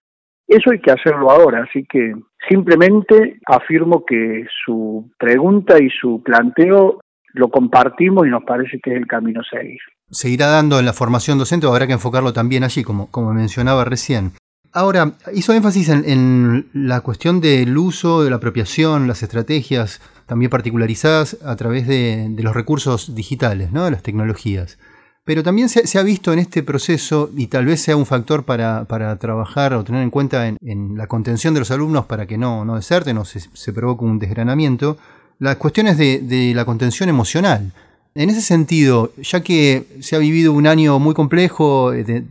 Eso 0.49 0.71
hay 0.71 0.81
que 0.81 0.93
hacerlo 0.93 1.31
ahora, 1.31 1.65
así 1.69 1.85
que 1.85 2.15
simplemente 2.49 3.41
afirmo 3.47 4.05
que 4.07 4.47
su 4.65 5.11
pregunta 5.19 5.83
y 5.83 5.91
su 5.91 6.23
planteo 6.23 7.01
lo 7.33 7.49
compartimos 7.49 8.27
y 8.27 8.31
nos 8.31 8.45
parece 8.45 8.79
que 8.81 8.93
es 8.93 8.97
el 8.97 9.07
camino 9.07 9.41
a 9.41 9.57
seguir. 9.59 9.79
Seguirá 10.11 10.47
dando 10.47 10.79
en 10.79 10.87
la 10.87 10.93
formación 10.93 11.39
docente 11.39 11.67
habrá 11.67 11.87
que 11.87 11.93
enfocarlo 11.95 12.33
también 12.33 12.63
allí, 12.63 12.85
como, 12.85 13.11
como 13.11 13.33
mencionaba 13.35 13.85
recién. 13.85 14.33
Ahora, 14.73 15.15
hizo 15.33 15.55
énfasis 15.55 15.89
en, 15.89 16.69
la 16.75 17.01
cuestión 17.01 17.41
del 17.41 17.77
uso, 17.79 18.23
de 18.23 18.29
la 18.29 18.37
apropiación, 18.37 19.09
las 19.09 19.23
estrategias 19.23 20.03
también 20.27 20.51
particularizadas 20.51 21.39
a 21.45 21.57
través 21.57 21.87
de, 21.87 22.29
los 22.39 22.55
recursos 22.55 23.15
digitales, 23.15 23.73
¿no? 23.73 23.87
de 23.87 23.93
las 23.93 24.03
tecnologías. 24.03 24.79
Pero 25.27 25.43
también 25.43 25.69
se, 25.69 25.99
ha 25.99 26.03
visto 26.05 26.33
en 26.33 26.39
este 26.39 26.63
proceso, 26.63 27.31
y 27.37 27.49
tal 27.49 27.67
vez 27.67 27.81
sea 27.81 27.97
un 27.97 28.07
factor 28.07 28.45
para, 28.45 28.87
trabajar 29.19 29.75
o 29.75 29.83
tener 29.83 30.05
en 30.05 30.11
cuenta 30.11 30.47
en, 30.47 30.97
la 30.97 31.09
contención 31.09 31.53
de 31.53 31.59
los 31.59 31.73
alumnos 31.73 32.07
para 32.07 32.27
que 32.27 32.39
no, 32.39 32.65
no 32.65 32.77
deserten 32.77 33.19
o 33.19 33.25
se, 33.25 33.73
provoque 33.73 34.05
un 34.05 34.21
desgranamiento, 34.21 34.99
las 35.41 35.57
cuestiones 35.57 35.99
de, 35.99 36.53
la 36.55 36.65
contención 36.65 37.09
emocional. 37.09 37.73
En 38.15 38.31
ese 38.31 38.41
sentido, 38.41 39.13
ya 39.21 39.41
que 39.43 39.85
se 39.99 40.15
ha 40.15 40.21
vivido 40.21 40.53
un 40.53 40.69
año 40.69 41.01
muy 41.01 41.13
complejo, 41.13 41.91
de, 41.91 42.23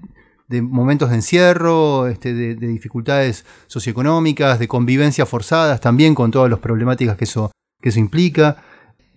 de 0.47 0.61
momentos 0.61 1.09
de 1.09 1.17
encierro, 1.17 2.07
este, 2.07 2.33
de, 2.33 2.55
dificultades 2.55 3.43
socioeconómicas, 3.67 4.57
de 4.57 4.69
convivencias 4.69 5.27
forzadas, 5.27 5.81
también 5.81 6.15
con 6.15 6.31
todas 6.31 6.49
las 6.49 6.59
problemáticas 6.59 7.17
que 7.17 7.25
eso, 7.25 7.51
que 7.81 7.89
eso 7.89 7.99
implica. 7.99 8.63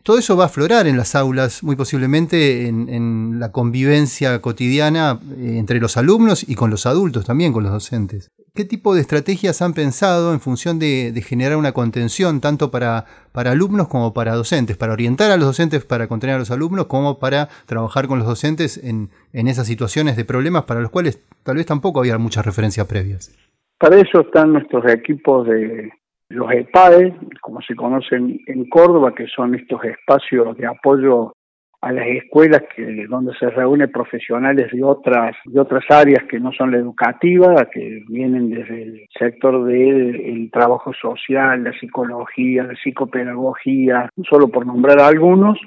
Todo 0.08 0.20
eso 0.20 0.38
va 0.38 0.44
a 0.44 0.46
aflorar 0.46 0.86
en 0.86 0.96
las 0.96 1.14
aulas, 1.14 1.62
muy 1.62 1.76
posiblemente 1.76 2.66
en, 2.66 3.38
la 3.38 3.52
convivencia 3.52 4.40
cotidiana 4.40 5.20
eh, 5.36 5.58
entre 5.58 5.80
los 5.80 5.98
alumnos 5.98 6.48
y 6.48 6.54
con 6.54 6.70
los 6.70 6.86
adultos 6.86 7.26
también, 7.26 7.52
con 7.52 7.62
los 7.62 7.72
docentes. 7.72 8.30
¿Qué 8.54 8.64
tipo 8.64 8.94
de 8.94 9.02
estrategias 9.02 9.60
han 9.60 9.74
pensado 9.74 10.32
en 10.32 10.40
función 10.40 10.78
de, 10.78 11.12
generar 11.22 11.58
una 11.58 11.72
contención 11.72 12.40
tanto 12.40 12.70
para, 12.70 13.04
para, 13.32 13.50
alumnos 13.50 13.88
como 13.88 14.14
para 14.14 14.34
docentes, 14.34 14.78
para 14.78 14.94
orientar 14.94 15.30
a 15.30 15.36
los 15.36 15.44
docentes 15.44 15.84
para 15.84 16.08
contener 16.08 16.36
a 16.36 16.38
los 16.38 16.50
alumnos, 16.50 16.86
como 16.86 17.18
para 17.18 17.50
trabajar 17.66 18.08
con 18.08 18.18
los 18.18 18.26
docentes 18.26 18.82
en, 18.82 19.10
en 19.34 19.46
esas 19.46 19.66
situaciones 19.66 20.16
de 20.16 20.24
problemas 20.24 20.64
para 20.64 20.80
los 20.80 20.90
cuales 20.90 21.22
tal 21.42 21.56
vez 21.56 21.66
tampoco 21.66 22.00
había 22.00 22.16
muchas 22.16 22.46
referencias 22.46 22.86
previas? 22.86 23.30
Para 23.78 23.96
eso 23.96 24.22
están 24.22 24.54
nuestros 24.54 24.90
equipos 24.90 25.46
de 25.46 25.92
los 26.30 26.50
EPADE, 26.52 27.14
como 27.40 27.60
se 27.62 27.74
conocen 27.74 28.40
en 28.46 28.68
Córdoba, 28.68 29.14
que 29.14 29.26
son 29.26 29.54
estos 29.54 29.82
espacios 29.84 30.56
de 30.56 30.66
apoyo 30.66 31.32
a 31.80 31.92
las 31.92 32.06
escuelas 32.08 32.62
que 32.74 33.06
donde 33.06 33.32
se 33.38 33.48
reúnen 33.50 33.90
profesionales 33.90 34.70
de 34.72 34.82
otras 34.82 35.36
de 35.44 35.60
otras 35.60 35.84
áreas 35.90 36.24
que 36.24 36.40
no 36.40 36.52
son 36.52 36.72
la 36.72 36.78
educativa, 36.78 37.54
que 37.72 38.02
vienen 38.08 38.50
desde 38.50 38.82
el 38.82 39.06
sector 39.16 39.64
del 39.64 40.50
trabajo 40.52 40.92
social, 40.92 41.62
la 41.62 41.72
psicología, 41.78 42.64
la 42.64 42.74
psicopedagogía, 42.74 44.10
solo 44.28 44.48
por 44.48 44.66
nombrar 44.66 45.00
algunos, 45.00 45.58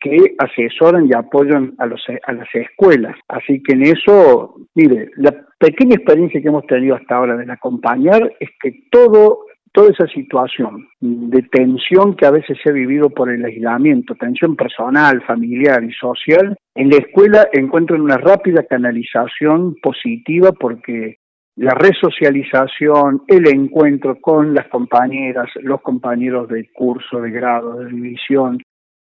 que 0.00 0.34
asesoran 0.38 1.06
y 1.06 1.14
apoyan 1.14 1.74
a, 1.78 1.86
los, 1.86 2.02
a 2.26 2.32
las 2.32 2.48
escuelas. 2.54 3.16
Así 3.28 3.62
que 3.62 3.74
en 3.74 3.82
eso, 3.82 4.54
mire, 4.74 5.10
la 5.16 5.34
pequeña 5.58 5.96
experiencia 5.96 6.40
que 6.40 6.48
hemos 6.48 6.66
tenido 6.66 6.94
hasta 6.94 7.16
ahora 7.16 7.36
de 7.36 7.52
acompañar 7.52 8.32
es 8.40 8.48
que 8.62 8.84
todo 8.90 9.40
toda 9.72 9.90
esa 9.90 10.06
situación 10.06 10.88
de 11.00 11.42
tensión 11.42 12.14
que 12.14 12.26
a 12.26 12.30
veces 12.30 12.58
se 12.62 12.70
ha 12.70 12.72
vivido 12.72 13.10
por 13.10 13.30
el 13.30 13.44
aislamiento, 13.44 14.14
tensión 14.14 14.56
personal, 14.56 15.22
familiar 15.22 15.82
y 15.82 15.92
social, 15.92 16.56
en 16.74 16.90
la 16.90 16.96
escuela 16.96 17.48
encuentran 17.52 18.00
una 18.00 18.18
rápida 18.18 18.62
canalización 18.64 19.76
positiva 19.82 20.52
porque 20.52 21.16
la 21.56 21.74
resocialización, 21.74 23.22
el 23.26 23.48
encuentro 23.48 24.20
con 24.20 24.54
las 24.54 24.68
compañeras, 24.68 25.48
los 25.62 25.80
compañeros 25.80 26.48
de 26.48 26.70
curso, 26.72 27.20
de 27.20 27.30
grado, 27.30 27.80
de 27.80 27.86
división, 27.86 28.58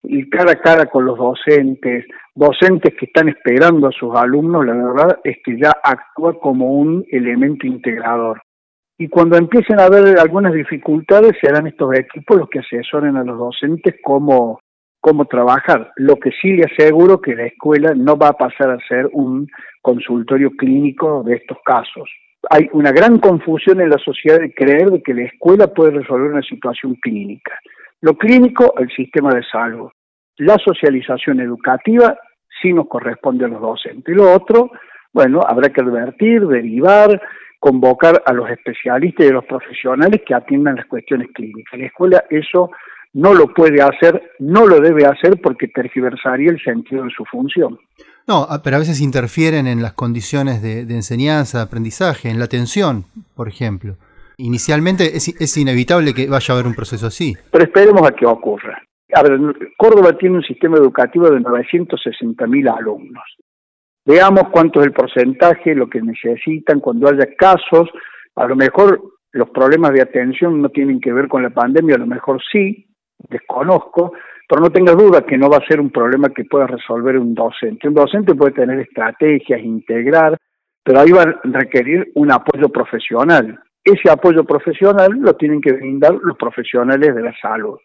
y 0.03 0.29
cara 0.31 0.53
a 0.53 0.61
cara 0.61 0.87
con 0.87 1.05
los 1.05 1.17
docentes, 1.17 2.07
docentes 2.35 2.95
que 2.99 3.07
están 3.07 3.29
esperando 3.29 3.87
a 3.87 3.93
sus 3.93 4.17
alumnos, 4.17 4.67
la 4.67 4.75
verdad 4.75 5.19
es 5.23 5.37
que 5.45 5.59
ya 5.59 5.73
actúa 5.83 6.41
como 6.41 6.73
un 6.73 7.05
elemento 7.11 7.67
integrador 7.67 8.41
y 9.01 9.09
cuando 9.09 9.39
empiecen 9.39 9.81
a 9.81 9.85
haber 9.85 10.19
algunas 10.19 10.53
dificultades 10.53 11.33
serán 11.41 11.67
estos 11.67 11.91
equipos 11.99 12.37
los 12.37 12.51
que 12.51 12.59
asesoren 12.59 13.17
a 13.17 13.25
los 13.25 13.39
docentes 13.39 13.95
cómo, 14.05 14.61
cómo 15.01 15.25
trabajar. 15.25 15.91
Lo 15.97 16.17
que 16.17 16.31
sí 16.33 16.53
le 16.53 16.65
aseguro 16.65 17.19
que 17.19 17.35
la 17.35 17.47
escuela 17.47 17.95
no 17.97 18.19
va 18.19 18.29
a 18.29 18.33
pasar 18.35 18.69
a 18.69 18.87
ser 18.87 19.09
un 19.13 19.49
consultorio 19.81 20.51
clínico 20.51 21.23
de 21.23 21.37
estos 21.37 21.57
casos. 21.65 22.11
Hay 22.51 22.69
una 22.75 22.93
gran 22.93 23.21
confusión 23.21 23.81
en 23.81 23.89
la 23.89 23.97
sociedad 23.97 24.39
de 24.39 24.53
creer 24.53 24.91
de 24.91 25.03
que 25.03 25.15
la 25.15 25.23
escuela 25.23 25.69
puede 25.69 25.93
resolver 25.93 26.33
una 26.33 26.43
situación 26.43 26.95
clínica. 26.97 27.59
Lo 28.03 28.19
clínico, 28.19 28.75
el 28.77 28.91
sistema 28.91 29.31
de 29.31 29.45
salud. 29.51 29.89
La 30.37 30.59
socialización 30.59 31.41
educativa 31.41 32.19
sí 32.61 32.75
nos 32.75 32.87
corresponde 32.87 33.47
a 33.47 33.49
los 33.49 33.63
docentes. 33.63 34.15
Lo 34.15 34.31
otro, 34.31 34.71
bueno, 35.15 35.41
habrá 35.49 35.71
que 35.71 35.81
advertir, 35.81 36.47
derivar, 36.47 37.19
convocar 37.61 38.23
a 38.25 38.33
los 38.33 38.51
especialistas 38.51 39.27
y 39.27 39.29
a 39.29 39.35
los 39.35 39.45
profesionales 39.45 40.23
que 40.27 40.35
atiendan 40.35 40.77
las 40.77 40.87
cuestiones 40.87 41.29
clínicas. 41.33 41.79
La 41.79 41.87
escuela 41.87 42.25
eso 42.31 42.71
no 43.13 43.35
lo 43.35 43.53
puede 43.53 43.83
hacer, 43.83 44.33
no 44.39 44.67
lo 44.67 44.81
debe 44.81 45.05
hacer 45.05 45.41
porque 45.43 45.69
tergiversaría 45.69 46.51
el 46.51 46.61
sentido 46.61 47.05
de 47.05 47.11
su 47.11 47.25
función. 47.27 47.79
No, 48.27 48.47
ah, 48.49 48.61
pero 48.63 48.77
a 48.77 48.79
veces 48.79 49.01
interfieren 49.01 49.67
en 49.67 49.83
las 49.83 49.93
condiciones 49.93 50.63
de, 50.63 50.81
enseñanza, 50.95 51.59
de 51.59 51.65
aprendizaje, 51.65 52.31
en 52.31 52.39
la 52.39 52.47
atención, 52.47 53.05
por 53.35 53.49
ejemplo. 53.49 53.97
Inicialmente 54.39 55.17
es, 55.17 55.29
es, 55.29 55.57
inevitable 55.59 56.15
que 56.15 56.29
vaya 56.29 56.55
a 56.55 56.57
haber 56.57 56.67
un 56.67 56.75
proceso 56.75 57.07
así. 57.09 57.37
Pero 57.51 57.65
esperemos 57.65 58.09
a 58.09 58.13
que 58.13 58.25
ocurra. 58.25 58.81
A 59.13 59.23
ver, 59.23 59.39
Córdoba 59.77 60.17
tiene 60.17 60.37
un 60.37 60.43
sistema 60.43 60.79
educativo 60.79 61.29
de 61.29 61.41
960 61.41 62.47
mil 62.47 62.69
alumnos. 62.69 63.25
Veamos 64.05 64.45
cuánto 64.51 64.81
es 64.81 64.87
el 64.87 64.93
porcentaje, 64.93 65.75
lo 65.75 65.89
que 65.89 66.01
necesitan, 66.01 66.81
cuando 66.81 67.09
haya 67.09 67.27
casos, 67.37 67.89
a 68.37 68.47
lo 68.47 68.57
mejor 68.57 69.01
los 69.33 69.51
problemas 69.51 69.93
de 69.93 70.03
atención 70.03 70.61
no 70.61 70.71
tienen 70.71 71.01
que 71.01 71.13
ver 71.13 71.29
con 71.29 71.43
la 71.43 71.51
pandemia, 71.51 71.97
a 71.97 72.01
lo 72.01 72.07
mejor 72.07 72.41
sí, 72.51 72.87
desconozco, 73.29 74.13
pero 74.49 74.63
no 74.63 74.71
tengas 74.71 74.97
duda 74.97 75.23
que 75.23 75.39
no 75.39 75.49
va 75.49 75.59
a 75.59 75.67
ser 75.67 75.81
un 75.81 75.91
problema 75.91 76.31
que 76.31 76.45
pueda 76.45 76.67
resolver 76.67 77.19
un 77.19 77.35
docente. 77.35 77.87
Un 77.87 77.95
docente 77.95 78.35
puede 78.35 78.53
tener 78.53 78.81
estrategias, 78.81 79.61
integrar, 79.61 80.37
pero 80.83 81.01
ahí 81.01 81.13
va 81.13 81.23
a 81.23 81.41
requerir 81.45 82.11
un 82.15 82.33
apoyo 82.33 82.69
profesional. 82.69 83.61
Ese 83.85 84.11
apoyo 84.11 84.45
profesional 84.45 85.11
lo 85.21 85.35
tienen 85.35 85.61
que 85.61 85.73
brindar 85.73 86.15
los 86.15 86.37
profesionales 86.37 87.15
de 87.15 87.23
la 87.23 87.35
salud. 87.41 87.79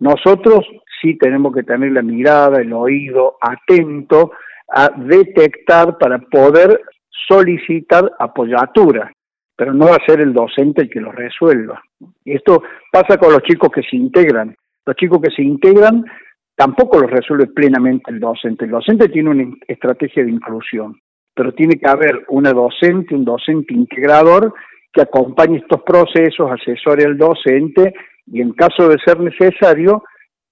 Nosotros 0.00 0.66
sí 1.00 1.16
tenemos 1.18 1.54
que 1.54 1.62
tener 1.62 1.92
la 1.92 2.02
mirada, 2.02 2.60
el 2.60 2.72
oído 2.72 3.36
atento 3.40 4.32
a 4.68 4.90
detectar 4.96 5.98
para 5.98 6.18
poder 6.18 6.80
solicitar 7.28 8.10
apoyatura, 8.18 9.10
pero 9.56 9.72
no 9.74 9.86
va 9.86 9.96
a 9.96 10.06
ser 10.06 10.20
el 10.20 10.32
docente 10.32 10.82
el 10.82 10.90
que 10.90 11.00
lo 11.00 11.12
resuelva. 11.12 11.82
Y 12.24 12.34
esto 12.34 12.62
pasa 12.92 13.16
con 13.16 13.32
los 13.32 13.42
chicos 13.42 13.70
que 13.70 13.82
se 13.82 13.96
integran. 13.96 14.54
Los 14.86 14.96
chicos 14.96 15.20
que 15.22 15.34
se 15.34 15.42
integran 15.42 16.04
tampoco 16.56 17.00
los 17.00 17.10
resuelve 17.10 17.46
plenamente 17.46 18.10
el 18.10 18.20
docente. 18.20 18.64
El 18.64 18.72
docente 18.72 19.08
tiene 19.08 19.30
una 19.30 19.44
estrategia 19.66 20.24
de 20.24 20.30
inclusión, 20.30 20.98
pero 21.34 21.52
tiene 21.52 21.78
que 21.78 21.88
haber 21.88 22.24
una 22.28 22.52
docente, 22.52 23.14
un 23.14 23.24
docente 23.24 23.74
integrador 23.74 24.52
que 24.92 25.02
acompañe 25.02 25.58
estos 25.58 25.82
procesos, 25.82 26.50
asesore 26.50 27.04
al 27.04 27.16
docente 27.16 27.94
y 28.26 28.40
en 28.40 28.52
caso 28.52 28.88
de 28.88 28.96
ser 29.04 29.20
necesario, 29.20 30.02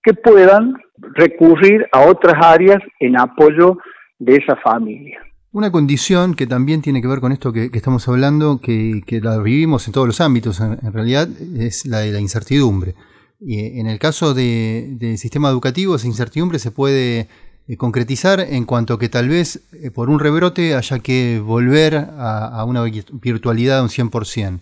que 0.03 0.15
puedan 0.15 0.75
recurrir 1.15 1.87
a 1.93 2.07
otras 2.07 2.35
áreas 2.41 2.79
en 3.01 3.19
apoyo 3.19 3.77
de 4.19 4.37
esa 4.37 4.57
familia. 4.57 5.21
Una 5.53 5.71
condición 5.71 6.35
que 6.35 6.47
también 6.47 6.83
tiene 6.83 7.01
que 7.01 7.09
ver 7.09 7.21
con 7.21 7.33
esto 7.33 7.53
que, 7.53 7.71
estamos 7.73 8.07
hablando, 8.09 8.61
que, 8.61 9.03
la 9.23 9.39
vivimos 9.39 9.87
en 9.87 9.95
todos 9.95 10.07
los 10.07 10.21
ámbitos, 10.21 10.61
en, 10.61 10.93
realidad, 10.93 11.29
es 11.57 11.87
la 11.87 12.01
de 12.01 12.13
la 12.13 12.21
incertidumbre. 12.21 12.95
Y 13.41 13.79
en 13.81 13.87
el 13.87 13.99
caso 13.99 14.35
del 14.35 15.17
sistema 15.19 15.49
educativo, 15.49 15.97
esa 15.97 16.07
incertidumbre 16.07 16.59
se 16.59 16.71
puede 16.71 17.29
eh, 17.69 17.77
concretizar 17.77 18.41
en 18.41 18.65
cuanto 18.65 18.99
que 18.99 19.09
tal 19.09 19.29
vez 19.29 19.63
eh, 19.73 19.91
por 19.91 20.11
un 20.11 20.21
rebrote 20.21 20.75
haya 20.75 20.99
que 20.99 21.41
volver 21.41 21.97
a, 21.97 22.63
una 22.65 22.83
virtualidad 22.83 23.83
un 23.83 23.89
100%. 23.89 24.61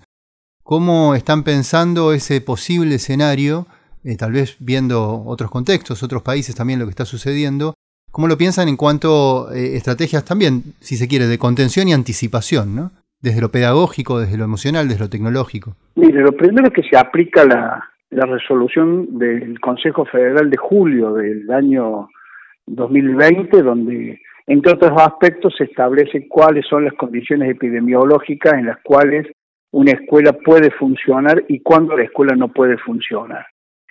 ¿Cómo 0.63 1.15
están 1.15 1.43
pensando 1.43 2.13
ese 2.13 2.41
posible 2.41 2.95
escenario, 2.95 3.67
eh, 4.05 4.17
tal 4.17 4.33
vez 4.33 4.57
viendo 4.61 5.23
otros 5.27 5.51
contextos, 5.51 6.03
otros 6.03 6.23
países 6.23 6.55
también 6.55 6.79
lo 6.79 6.87
que 6.87 6.91
está 6.91 7.05
sucediendo, 7.05 7.75
¿Cómo 8.15 8.29
lo 8.29 8.39
piensan 8.39 8.69
en 8.69 8.77
cuanto 8.77 9.49
a 9.49 9.57
eh, 9.57 9.75
estrategias 9.75 10.25
también, 10.25 10.63
si 10.79 10.95
se 10.95 11.09
quiere, 11.09 11.27
de 11.27 11.37
contención 11.37 11.89
y 11.89 11.93
anticipación, 11.93 12.77
¿no? 12.77 12.93
Desde 13.21 13.41
lo 13.41 13.49
pedagógico, 13.49 14.21
desde 14.21 14.39
lo 14.39 14.45
emocional, 14.45 14.87
desde 14.87 15.03
lo 15.03 15.11
tecnológico. 15.11 15.75
Mire, 15.97 16.21
lo 16.21 16.31
primero 16.31 16.69
es 16.69 16.73
que 16.73 16.89
se 16.89 16.97
aplica 16.97 17.45
la, 17.45 17.91
resolución 18.13 19.19
del 19.19 19.59
Consejo 19.59 20.05
Federal 20.05 20.49
de 20.49 20.57
julio 20.57 21.15
del 21.15 21.51
año 21.51 22.09
2020, 22.67 23.63
donde, 23.63 24.21
entre 24.47 24.75
otros 24.75 24.93
aspectos, 25.03 25.53
se 25.59 25.65
establece 25.65 26.29
cuáles 26.29 26.65
son 26.69 26.85
las 26.85 26.95
condiciones 26.95 27.51
epidemiológicas 27.51 28.55
en 28.55 28.67
las 28.67 28.79
cuales 28.85 29.27
una 29.73 29.91
escuela 29.91 30.33
puede 30.35 30.71
funcionar 30.71 31.43
y 31.49 31.59
cuándo 31.59 31.97
la 31.97 32.05
escuela 32.05 32.37
no 32.37 32.47
puede 32.53 32.79
funcionar 32.79 33.45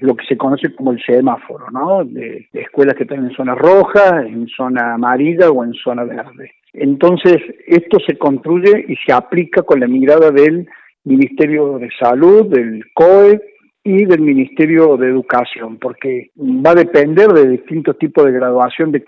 lo 0.04 0.18
que 0.18 0.26
se 0.26 0.38
conoce 0.38 0.76
como 0.76 0.92
el 0.92 1.02
semáforo, 1.02 1.72
¿no? 1.72 2.04
De, 2.04 2.50
escuelas 2.52 2.96
que 2.96 3.04
están 3.04 3.26
en 3.26 3.32
zona 3.32 3.56
roja, 3.56 4.22
en 4.28 4.48
zona 4.50 4.96
amarilla 4.96 5.50
o 5.50 5.63
en 5.63 5.74
zona 5.76 6.04
verde. 6.04 6.52
Entonces, 6.74 7.38
esto 7.66 8.00
se 8.06 8.18
construye 8.18 8.86
y 8.89 8.98
se 8.98 9.13
aplica 9.13 9.62
con 9.62 9.80
la 9.80 9.88
mirada 9.88 10.30
del 10.30 10.68
Ministerio 11.06 11.78
de 11.78 11.89
Salud, 11.98 12.48
del 12.48 12.84
COE 12.94 13.39
y 13.82 14.04
del 14.04 14.20
Ministerio 14.20 14.98
de 14.98 15.08
Educación, 15.08 15.78
porque 15.80 16.32
va 16.38 16.72
a 16.72 16.76
depender 16.76 17.30
de 17.30 17.48
distintos 17.48 17.98
tipos 17.98 18.26
de 18.26 18.34
graduación 18.34 18.92
de, 18.92 19.06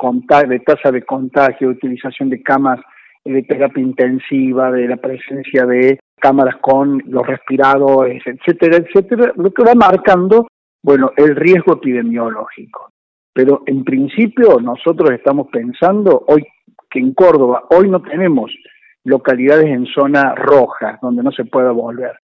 de 0.47 0.59
tasa 0.59 0.91
de 0.93 1.01
contagio, 1.01 1.67
de 1.67 1.73
utilización 1.73 2.29
de 2.29 2.41
camas 2.41 2.79
de 3.25 3.43
terapia 3.43 3.83
intensiva, 3.83 4.71
de 4.71 4.87
la 4.87 4.97
presencia 4.97 5.65
de 5.65 5.99
cámaras 6.21 6.55
con 6.61 7.03
los 7.07 7.27
respiradores, 7.27 8.23
etcétera, 8.25 8.77
etcétera, 8.77 9.33
lo 9.35 9.51
que 9.51 9.63
va 9.63 9.75
marcando 9.75 10.47
bueno, 10.85 11.09
el 11.17 11.35
riesgo 11.35 11.73
epidemiológico. 11.73 12.91
Pero 13.33 13.63
en 13.65 13.83
principio 13.83 14.59
nosotros 14.61 15.09
estamos 15.09 15.47
pensando 15.51 16.23
hoy 16.27 16.45
que 16.91 16.99
en 16.99 17.15
Córdoba 17.15 17.63
hoy 17.71 17.89
no 17.89 18.03
tenemos 18.03 18.51
localidades 19.03 19.65
en 19.65 19.87
zona 19.87 20.35
roja 20.35 20.99
donde 21.01 21.23
no 21.23 21.31
se 21.31 21.45
pueda 21.45 21.71
volver. 21.71 22.19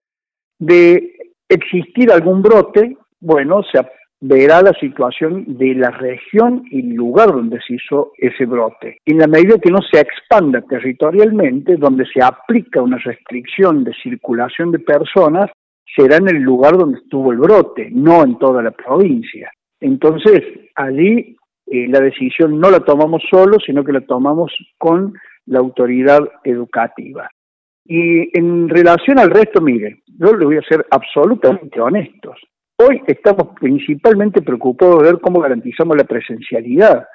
De 0.59 1.15
existir 1.49 2.11
algún 2.11 2.43
brote, 2.43 2.97
bueno, 3.19 3.63
se 3.63 3.79
verá 4.19 4.61
la 4.61 4.73
situación 4.73 5.43
de 5.47 5.73
la 5.73 5.89
región 5.89 6.63
y 6.69 6.81
el 6.81 6.93
lugar 6.93 7.31
donde 7.31 7.59
se 7.67 7.73
hizo 7.73 8.11
ese 8.15 8.45
brote. 8.45 8.99
En 9.07 9.17
la 9.17 9.25
medida 9.25 9.57
que 9.57 9.71
no 9.71 9.79
se 9.81 9.99
expanda 9.99 10.61
territorialmente, 10.61 11.77
donde 11.77 12.05
se 12.05 12.23
aplica 12.23 12.79
una 12.79 12.99
restricción 12.99 13.83
de 13.83 13.93
circulación 14.03 14.71
de 14.71 14.77
personas, 14.77 15.49
será 15.95 16.17
en 16.17 16.29
el 16.29 16.41
lugar 16.41 16.77
donde 16.77 16.99
estuvo 16.99 17.31
el 17.31 17.39
brote, 17.39 17.89
no 17.91 18.23
en 18.23 18.37
toda 18.37 18.61
la 18.61 18.71
provincia. 18.71 19.51
Entonces, 19.79 20.41
allí 20.75 21.35
eh, 21.67 21.87
la 21.87 21.99
decisión 21.99 22.59
no 22.59 22.69
la 22.69 22.79
tomamos 22.81 23.23
solo, 23.29 23.57
sino 23.65 23.83
que 23.83 23.93
la 23.93 24.01
tomamos 24.01 24.53
con 24.77 25.13
la 25.45 25.59
autoridad 25.59 26.19
educativa. 26.43 27.29
Y 27.85 28.37
en 28.37 28.69
relación 28.69 29.19
al 29.19 29.31
resto, 29.31 29.59
mire, 29.59 30.01
yo 30.19 30.35
le 30.35 30.45
voy 30.45 30.57
a 30.57 30.61
ser 30.61 30.85
absolutamente 30.91 31.81
honestos. 31.81 32.37
Hoy 32.77 33.01
estamos 33.07 33.49
principalmente 33.59 34.41
preocupados 34.41 34.99
de 34.99 35.11
ver 35.11 35.21
cómo 35.21 35.39
garantizamos 35.39 35.97
la 35.97 36.03
presencialidad. 36.03 37.05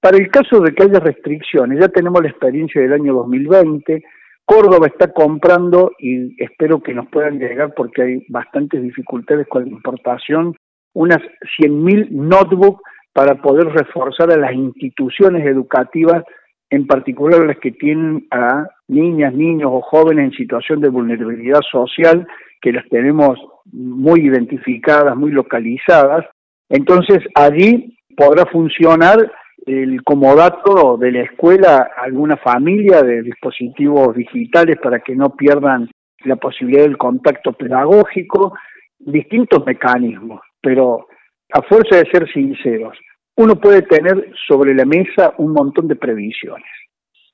Para 0.00 0.16
el 0.16 0.30
caso 0.30 0.60
de 0.60 0.74
que 0.74 0.84
haya 0.84 1.00
restricciones, 1.00 1.80
ya 1.80 1.88
tenemos 1.88 2.22
la 2.22 2.28
experiencia 2.28 2.80
del 2.80 2.92
año 2.92 3.14
2020, 3.14 4.02
Córdoba 4.46 4.86
está 4.86 5.12
comprando 5.12 5.90
y 5.98 6.40
espero 6.42 6.80
que 6.80 6.94
nos 6.94 7.08
puedan 7.08 7.38
llegar 7.38 7.74
porque 7.74 8.02
hay 8.02 8.26
bastantes 8.28 8.80
dificultades 8.80 9.46
con 9.48 9.64
la 9.64 9.70
importación, 9.70 10.54
unas 10.94 11.18
100.000 11.60 12.10
notebooks 12.10 12.80
para 13.12 13.34
poder 13.42 13.66
reforzar 13.66 14.30
a 14.30 14.36
las 14.36 14.52
instituciones 14.52 15.44
educativas, 15.44 16.22
en 16.70 16.86
particular 16.86 17.44
las 17.44 17.58
que 17.58 17.72
tienen 17.72 18.26
a 18.30 18.68
niñas, 18.86 19.34
niños 19.34 19.70
o 19.72 19.80
jóvenes 19.80 20.26
en 20.26 20.32
situación 20.32 20.80
de 20.80 20.90
vulnerabilidad 20.90 21.60
social, 21.70 22.26
que 22.60 22.72
las 22.72 22.88
tenemos 22.88 23.38
muy 23.72 24.20
identificadas, 24.20 25.16
muy 25.16 25.32
localizadas. 25.32 26.24
Entonces 26.68 27.18
allí 27.34 27.98
podrá 28.16 28.46
funcionar 28.46 29.32
el 29.66 30.02
comodato 30.04 30.96
de 30.96 31.10
la 31.10 31.22
escuela 31.22 31.90
alguna 31.96 32.36
familia 32.36 33.02
de 33.02 33.22
dispositivos 33.22 34.14
digitales 34.14 34.76
para 34.80 35.00
que 35.00 35.16
no 35.16 35.30
pierdan 35.30 35.90
la 36.24 36.36
posibilidad 36.36 36.84
del 36.84 36.96
contacto 36.96 37.52
pedagógico, 37.52 38.56
distintos 38.98 39.66
mecanismos, 39.66 40.40
pero 40.60 41.08
a 41.52 41.62
fuerza 41.62 41.96
de 41.96 42.10
ser 42.10 42.30
sinceros, 42.32 42.96
uno 43.36 43.56
puede 43.56 43.82
tener 43.82 44.30
sobre 44.46 44.74
la 44.74 44.84
mesa 44.84 45.34
un 45.38 45.52
montón 45.52 45.88
de 45.88 45.96
previsiones, 45.96 46.64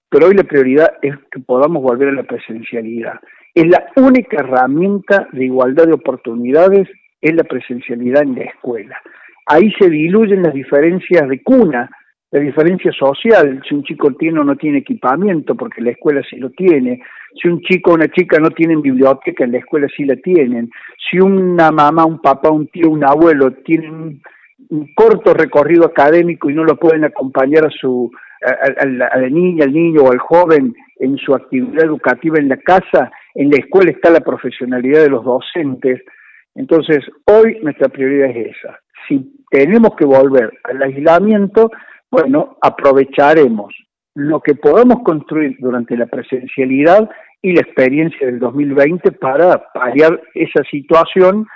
pero 0.09 0.27
hoy 0.27 0.35
la 0.35 0.45
prioridad 0.45 0.95
es 1.03 1.15
que 1.31 1.41
podamos 1.41 1.83
volver 1.83 2.09
a 2.09 2.13
la 2.13 2.25
presencialidad. 2.25 3.21
Es 3.55 3.67
la 3.67 3.87
única 3.97 4.39
herramienta 4.39 5.29
de 5.33 5.45
igualdad 5.45 5.87
de 5.87 5.93
oportunidades, 5.93 6.89
es 7.21 7.35
la 7.35 7.45
presencialidad 7.45 8.23
en 8.23 8.35
la 8.35 8.45
escuela. 8.45 8.97
Ahí 9.47 9.71
se 9.79 9.89
diluyen 9.91 10.43
las 10.43 10.55
diferencias 10.55 11.29
de 11.29 11.43
cuna, 11.43 11.91
la 12.33 12.41
diferencia 12.41 12.91
social, 12.93 13.63
si 13.69 13.75
un 13.75 13.85
chico 13.85 14.11
tiene 14.15 14.41
o 14.41 14.45
no 14.45 14.57
tiene 14.57 14.79
equipamiento, 14.79 15.55
porque 15.55 15.83
la 15.83 15.91
escuela 15.91 16.23
sí 16.29 16.37
lo 16.37 16.49
tiene, 16.51 17.03
si 17.41 17.47
un 17.47 17.61
chico 17.61 17.91
o 17.91 17.95
una 17.95 18.09
chica 18.09 18.39
no 18.39 18.51
tienen 18.51 18.81
biblioteca, 18.81 19.45
en 19.45 19.53
la 19.53 19.59
escuela 19.59 19.87
sí 19.95 20.05
la 20.05 20.17
tienen, 20.17 20.71
si 21.11 21.19
una 21.19 21.71
mamá, 21.71 22.07
un 22.07 22.21
papá, 22.21 22.51
un 22.51 22.69
tío, 22.69 22.89
un 22.89 23.05
abuelo 23.05 23.53
tienen 23.65 24.23
un 24.71 24.95
corto 24.95 25.35
recorrido 25.35 25.85
académico 25.85 26.49
y 26.49 26.55
no 26.55 26.65
lo 26.65 26.77
pueden 26.77 27.05
acompañar 27.05 27.67
a 27.67 27.71
su 27.71 28.11
a, 28.45 28.87
la, 28.87 29.29
niña, 29.29 29.65
al 29.65 29.73
niño 29.73 30.03
o 30.03 30.11
al 30.11 30.19
joven 30.19 30.75
en 31.01 31.17
su 31.19 31.35
actividad 31.35 31.85
educativa 31.85 32.39
en 32.39 32.49
la 32.49 32.57
casa, 32.57 33.13
en 33.35 33.51
la 33.51 33.59
escuela 33.59 33.91
está 33.91 34.11
la 34.11 34.21
profesionalidad 34.21 35.03
de 35.03 35.11
los 35.11 35.25
docentes. 35.25 36.01
Entonces, 36.55 37.05
hoy 37.27 37.59
nuestra 37.63 37.89
prioridad 37.89 38.31
es 38.31 38.57
esa. 38.57 38.79
si 39.07 39.33
tenemos 39.51 39.95
que 39.97 40.07
volver 40.07 40.51
al 40.65 40.83
aislamiento, 40.83 41.71
bueno, 42.13 42.59
aprovecharemos 42.61 43.75
lo 44.15 44.41
que 44.41 44.55
podamos 44.55 45.03
construir 45.03 45.57
durante 45.59 45.97
la 45.97 46.07
presencialidad 46.07 47.09
y 47.41 47.55
la 47.55 47.63
experiencia 47.63 48.27
del 48.27 48.39
2020 48.39 49.13
para 49.13 49.73
paliar 49.73 50.21
esa 50.35 50.63
situación, 50.71 51.47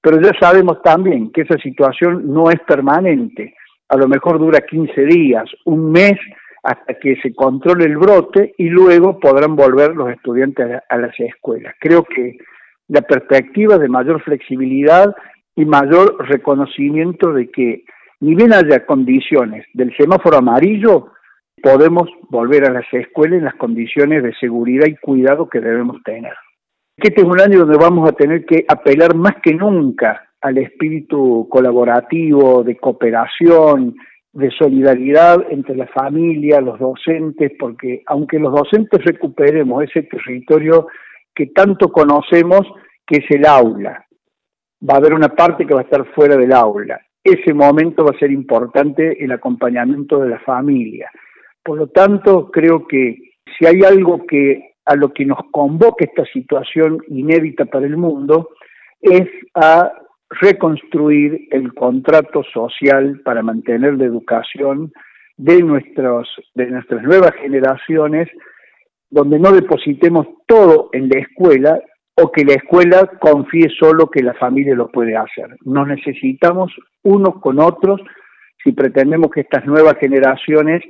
pero 0.00 0.18
ya 0.22 0.32
sabemos 0.40 0.80
también 0.82 1.30
que 1.32 1.42
esa 1.42 1.58
situación 1.58 2.32
no 2.32 2.50
es 2.50 2.58
permanente, 2.66 3.54
a 3.90 3.96
lo 3.98 4.08
mejor 4.08 4.38
dura 4.38 4.62
15 4.62 5.04
días, 5.04 5.44
un 5.66 5.92
mes, 5.92 6.18
hasta 6.62 6.94
que 6.94 7.16
se 7.22 7.34
controle 7.34 7.84
el 7.84 7.98
brote 7.98 8.54
y 8.56 8.70
luego 8.70 9.20
podrán 9.20 9.54
volver 9.54 9.94
los 9.94 10.10
estudiantes 10.10 10.80
a 10.88 10.96
las 10.96 11.12
escuelas. 11.20 11.74
Creo 11.78 12.02
que 12.02 12.38
la 12.88 13.02
perspectiva 13.02 13.78
de 13.78 13.88
mayor 13.88 14.22
flexibilidad 14.22 15.14
y 15.54 15.66
mayor 15.66 16.16
reconocimiento 16.26 17.32
de 17.32 17.50
que 17.50 17.84
ni 18.20 18.34
bien 18.34 18.52
haya 18.52 18.86
condiciones 18.86 19.66
del 19.74 19.94
semáforo 19.96 20.38
amarillo, 20.38 21.12
podemos 21.62 22.08
volver 22.30 22.68
a 22.68 22.72
las 22.72 22.86
escuelas 22.92 23.38
en 23.38 23.44
las 23.44 23.54
condiciones 23.54 24.22
de 24.22 24.34
seguridad 24.34 24.86
y 24.86 24.96
cuidado 24.96 25.48
que 25.48 25.60
debemos 25.60 26.02
tener. 26.04 26.34
Este 26.96 27.20
es 27.20 27.26
un 27.26 27.40
año 27.40 27.60
donde 27.60 27.76
vamos 27.76 28.08
a 28.08 28.12
tener 28.12 28.46
que 28.46 28.64
apelar 28.68 29.14
más 29.14 29.34
que 29.42 29.54
nunca 29.54 30.30
al 30.40 30.58
espíritu 30.58 31.46
colaborativo, 31.50 32.62
de 32.62 32.76
cooperación, 32.76 33.96
de 34.32 34.50
solidaridad 34.50 35.44
entre 35.50 35.76
la 35.76 35.86
familia, 35.88 36.60
los 36.60 36.78
docentes, 36.78 37.52
porque 37.58 38.02
aunque 38.06 38.38
los 38.38 38.52
docentes 38.52 39.04
recuperemos 39.04 39.84
ese 39.84 40.02
territorio 40.02 40.88
que 41.34 41.46
tanto 41.46 41.90
conocemos, 41.90 42.62
que 43.06 43.18
es 43.18 43.30
el 43.30 43.46
aula, 43.46 44.06
va 44.88 44.94
a 44.94 44.98
haber 44.98 45.14
una 45.14 45.28
parte 45.28 45.66
que 45.66 45.74
va 45.74 45.80
a 45.80 45.84
estar 45.84 46.04
fuera 46.14 46.36
del 46.36 46.52
aula. 46.52 47.00
Ese 47.26 47.52
momento 47.52 48.04
va 48.04 48.12
a 48.14 48.18
ser 48.20 48.30
importante 48.30 49.24
el 49.24 49.32
acompañamiento 49.32 50.20
de 50.20 50.28
la 50.28 50.38
familia. 50.38 51.10
Por 51.60 51.76
lo 51.76 51.88
tanto, 51.88 52.52
creo 52.52 52.86
que 52.86 53.18
si 53.58 53.66
hay 53.66 53.82
algo 53.82 54.24
que 54.26 54.74
a 54.84 54.94
lo 54.94 55.12
que 55.12 55.24
nos 55.26 55.38
convoca 55.50 56.04
esta 56.04 56.24
situación 56.26 56.98
inédita 57.08 57.64
para 57.64 57.84
el 57.84 57.96
mundo, 57.96 58.50
es 59.00 59.28
a 59.54 59.92
reconstruir 60.40 61.48
el 61.50 61.74
contrato 61.74 62.44
social 62.44 63.20
para 63.24 63.42
mantener 63.42 63.94
la 63.94 64.04
educación 64.04 64.92
de, 65.36 65.54
de 65.56 66.66
nuestras 66.70 67.02
nuevas 67.02 67.34
generaciones, 67.42 68.28
donde 69.10 69.40
no 69.40 69.50
depositemos 69.50 70.28
todo 70.46 70.90
en 70.92 71.08
la 71.08 71.18
escuela 71.18 71.80
o 72.16 72.32
que 72.32 72.44
la 72.44 72.54
escuela 72.54 73.10
confíe 73.20 73.68
solo 73.78 74.10
que 74.10 74.22
la 74.22 74.34
familia 74.34 74.74
lo 74.74 74.88
puede 74.88 75.16
hacer. 75.16 75.56
Nos 75.64 75.86
necesitamos 75.86 76.72
unos 77.02 77.40
con 77.40 77.60
otros 77.60 78.00
si 78.64 78.72
pretendemos 78.72 79.30
que 79.30 79.42
estas 79.42 79.66
nuevas 79.66 79.96
generaciones 80.00 80.82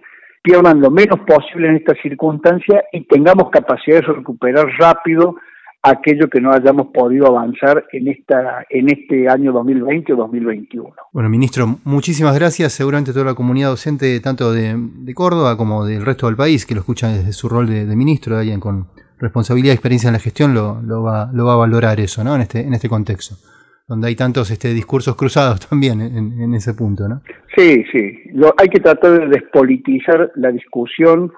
pierdan 0.42 0.80
lo 0.80 0.90
menos 0.90 1.20
posible 1.26 1.68
en 1.68 1.76
esta 1.76 1.94
circunstancia 2.00 2.84
y 2.92 3.04
tengamos 3.06 3.50
capacidad 3.50 3.96
de 4.00 4.12
recuperar 4.12 4.66
rápido 4.78 5.34
aquello 5.82 6.28
que 6.28 6.40
no 6.40 6.52
hayamos 6.52 6.88
podido 6.88 7.26
avanzar 7.26 7.84
en 7.92 8.08
esta 8.08 8.64
en 8.70 8.88
este 8.88 9.28
año 9.28 9.52
2020 9.52 10.12
o 10.12 10.16
2021. 10.16 10.94
Bueno, 11.12 11.28
ministro, 11.28 11.78
muchísimas 11.84 12.34
gracias. 12.34 12.72
Seguramente 12.72 13.12
toda 13.12 13.24
la 13.24 13.34
comunidad 13.34 13.70
docente, 13.70 14.18
tanto 14.20 14.52
de, 14.52 14.76
Córdoba 15.14 15.56
como 15.56 15.84
del 15.84 16.04
resto 16.04 16.26
del 16.26 16.36
país, 16.36 16.66
que 16.66 16.74
lo 16.74 16.80
escuchan 16.80 17.14
desde 17.14 17.32
su 17.32 17.48
rol 17.48 17.68
de, 17.68 17.96
ministro, 17.96 18.36
alguien 18.36 18.60
con 18.60 18.86
responsabilidad 19.18 19.72
y 19.72 19.74
experiencia 19.74 20.08
en 20.08 20.14
la 20.14 20.18
gestión, 20.18 20.54
lo, 20.54 20.80
lo, 20.82 21.02
va, 21.02 21.30
lo 21.32 21.44
va 21.46 21.54
a 21.54 21.56
valorar 21.56 22.00
eso, 22.00 22.22
¿no? 22.24 22.34
En 22.34 22.42
este, 22.42 22.60
en 22.60 22.74
este 22.74 22.88
contexto, 22.88 23.36
donde 23.88 24.08
hay 24.08 24.16
tantos 24.16 24.50
este, 24.50 24.74
discursos 24.74 25.16
cruzados 25.16 25.60
también 25.68 26.00
en, 26.00 26.54
ese 26.54 26.74
punto, 26.74 27.08
¿no? 27.08 27.22
Sí, 27.56 27.84
sí. 27.92 28.20
Lo, 28.32 28.54
hay 28.58 28.68
que 28.68 28.80
tratar 28.80 29.20
de 29.20 29.28
despolitizar 29.28 30.32
la 30.36 30.50
discusión 30.50 31.32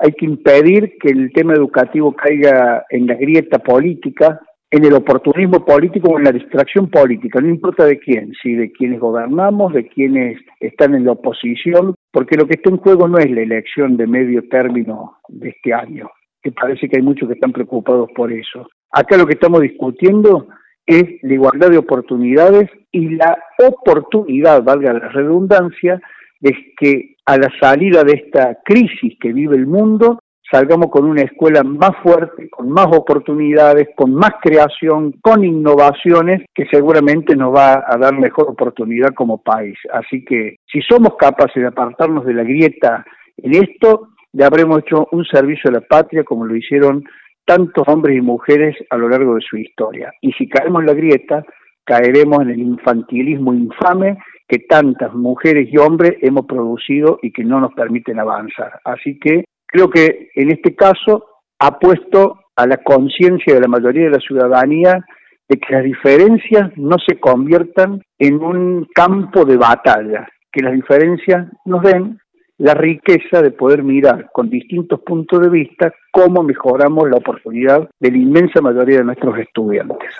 hay 0.00 0.12
que 0.12 0.24
impedir 0.24 0.96
que 0.98 1.10
el 1.10 1.30
tema 1.32 1.52
educativo 1.52 2.14
caiga 2.14 2.84
en 2.88 3.06
la 3.06 3.14
grieta 3.14 3.58
política, 3.58 4.40
en 4.70 4.84
el 4.84 4.94
oportunismo 4.94 5.64
político 5.64 6.08
o 6.08 6.18
en 6.18 6.24
la 6.24 6.32
distracción 6.32 6.88
política, 6.88 7.40
no 7.40 7.48
importa 7.48 7.84
de 7.84 7.98
quién, 7.98 8.32
si 8.42 8.54
de 8.54 8.72
quienes 8.72 8.98
gobernamos, 8.98 9.74
de 9.74 9.86
quienes 9.88 10.40
están 10.58 10.94
en 10.94 11.04
la 11.04 11.12
oposición, 11.12 11.94
porque 12.10 12.36
lo 12.36 12.46
que 12.46 12.54
está 12.54 12.70
en 12.70 12.78
juego 12.78 13.08
no 13.08 13.18
es 13.18 13.30
la 13.30 13.42
elección 13.42 13.98
de 13.98 14.06
medio 14.06 14.48
término 14.48 15.18
de 15.28 15.50
este 15.50 15.74
año, 15.74 16.08
que 16.42 16.52
parece 16.52 16.88
que 16.88 16.96
hay 16.96 17.02
muchos 17.02 17.28
que 17.28 17.34
están 17.34 17.52
preocupados 17.52 18.10
por 18.14 18.32
eso. 18.32 18.68
Acá 18.90 19.16
lo 19.16 19.26
que 19.26 19.34
estamos 19.34 19.60
discutiendo 19.60 20.48
es 20.86 21.04
la 21.22 21.34
igualdad 21.34 21.70
de 21.70 21.78
oportunidades 21.78 22.68
y 22.90 23.10
la 23.10 23.38
oportunidad, 23.64 24.62
valga 24.62 24.92
la 24.92 25.08
redundancia, 25.08 26.00
de 26.40 26.56
que 26.78 27.16
a 27.26 27.36
la 27.36 27.48
salida 27.60 28.02
de 28.02 28.14
esta 28.14 28.58
crisis 28.64 29.16
que 29.20 29.32
vive 29.32 29.56
el 29.56 29.66
mundo, 29.66 30.18
salgamos 30.50 30.90
con 30.90 31.04
una 31.04 31.22
escuela 31.22 31.62
más 31.62 31.92
fuerte, 32.02 32.48
con 32.50 32.70
más 32.70 32.86
oportunidades, 32.86 33.88
con 33.94 34.14
más 34.14 34.32
creación, 34.42 35.12
con 35.22 35.44
innovaciones, 35.44 36.42
que 36.54 36.66
seguramente 36.70 37.36
nos 37.36 37.54
va 37.54 37.84
a 37.86 37.96
dar 37.96 38.18
mejor 38.18 38.50
oportunidad 38.50 39.10
como 39.14 39.42
país. 39.42 39.78
Así 39.92 40.24
que 40.24 40.56
si 40.70 40.80
somos 40.82 41.14
capaces 41.16 41.62
de 41.62 41.68
apartarnos 41.68 42.24
de 42.24 42.34
la 42.34 42.42
grieta 42.42 43.04
en 43.36 43.54
esto, 43.54 44.08
le 44.32 44.44
habremos 44.44 44.80
hecho 44.80 45.08
un 45.12 45.24
servicio 45.24 45.70
a 45.70 45.74
la 45.74 45.80
patria 45.80 46.24
como 46.24 46.44
lo 46.44 46.56
hicieron 46.56 47.04
tantos 47.44 47.84
hombres 47.88 48.16
y 48.16 48.20
mujeres 48.20 48.76
a 48.90 48.96
lo 48.96 49.08
largo 49.08 49.34
de 49.34 49.40
su 49.40 49.56
historia. 49.56 50.12
Y 50.20 50.32
si 50.32 50.48
caemos 50.48 50.80
en 50.80 50.86
la 50.86 50.94
grieta, 50.94 51.44
caeremos 51.84 52.42
en 52.42 52.50
el 52.50 52.60
infantilismo 52.60 53.52
infame 53.52 54.18
que 54.46 54.60
tantas 54.60 55.14
mujeres 55.14 55.68
y 55.70 55.76
hombres 55.78 56.16
hemos 56.22 56.46
producido 56.46 57.18
y 57.22 57.32
que 57.32 57.44
no 57.44 57.60
nos 57.60 57.72
permiten 57.74 58.20
avanzar. 58.20 58.80
Así 58.84 59.18
que 59.18 59.44
creo 59.66 59.90
que 59.90 60.30
en 60.34 60.50
este 60.50 60.74
caso 60.74 61.24
ha 61.58 61.78
puesto 61.78 62.40
a 62.56 62.66
la 62.66 62.78
conciencia 62.78 63.54
de 63.54 63.60
la 63.60 63.68
mayoría 63.68 64.04
de 64.04 64.10
la 64.10 64.18
ciudadanía 64.18 65.04
de 65.48 65.58
que 65.58 65.74
las 65.74 65.84
diferencias 65.84 66.70
no 66.76 66.96
se 67.04 67.18
conviertan 67.18 68.00
en 68.18 68.42
un 68.42 68.86
campo 68.94 69.44
de 69.44 69.56
batalla, 69.56 70.28
que 70.52 70.62
las 70.62 70.74
diferencias 70.74 71.48
nos 71.64 71.82
den 71.82 72.20
la 72.60 72.74
riqueza 72.74 73.42
de 73.42 73.50
poder 73.52 73.82
mirar 73.82 74.28
con 74.32 74.50
distintos 74.50 75.00
puntos 75.00 75.40
de 75.40 75.48
vista 75.48 75.94
cómo 76.10 76.42
mejoramos 76.42 77.08
la 77.08 77.16
oportunidad 77.16 77.88
de 77.98 78.10
la 78.10 78.18
inmensa 78.18 78.60
mayoría 78.60 78.98
de 78.98 79.04
nuestros 79.04 79.38
estudiantes. 79.38 80.10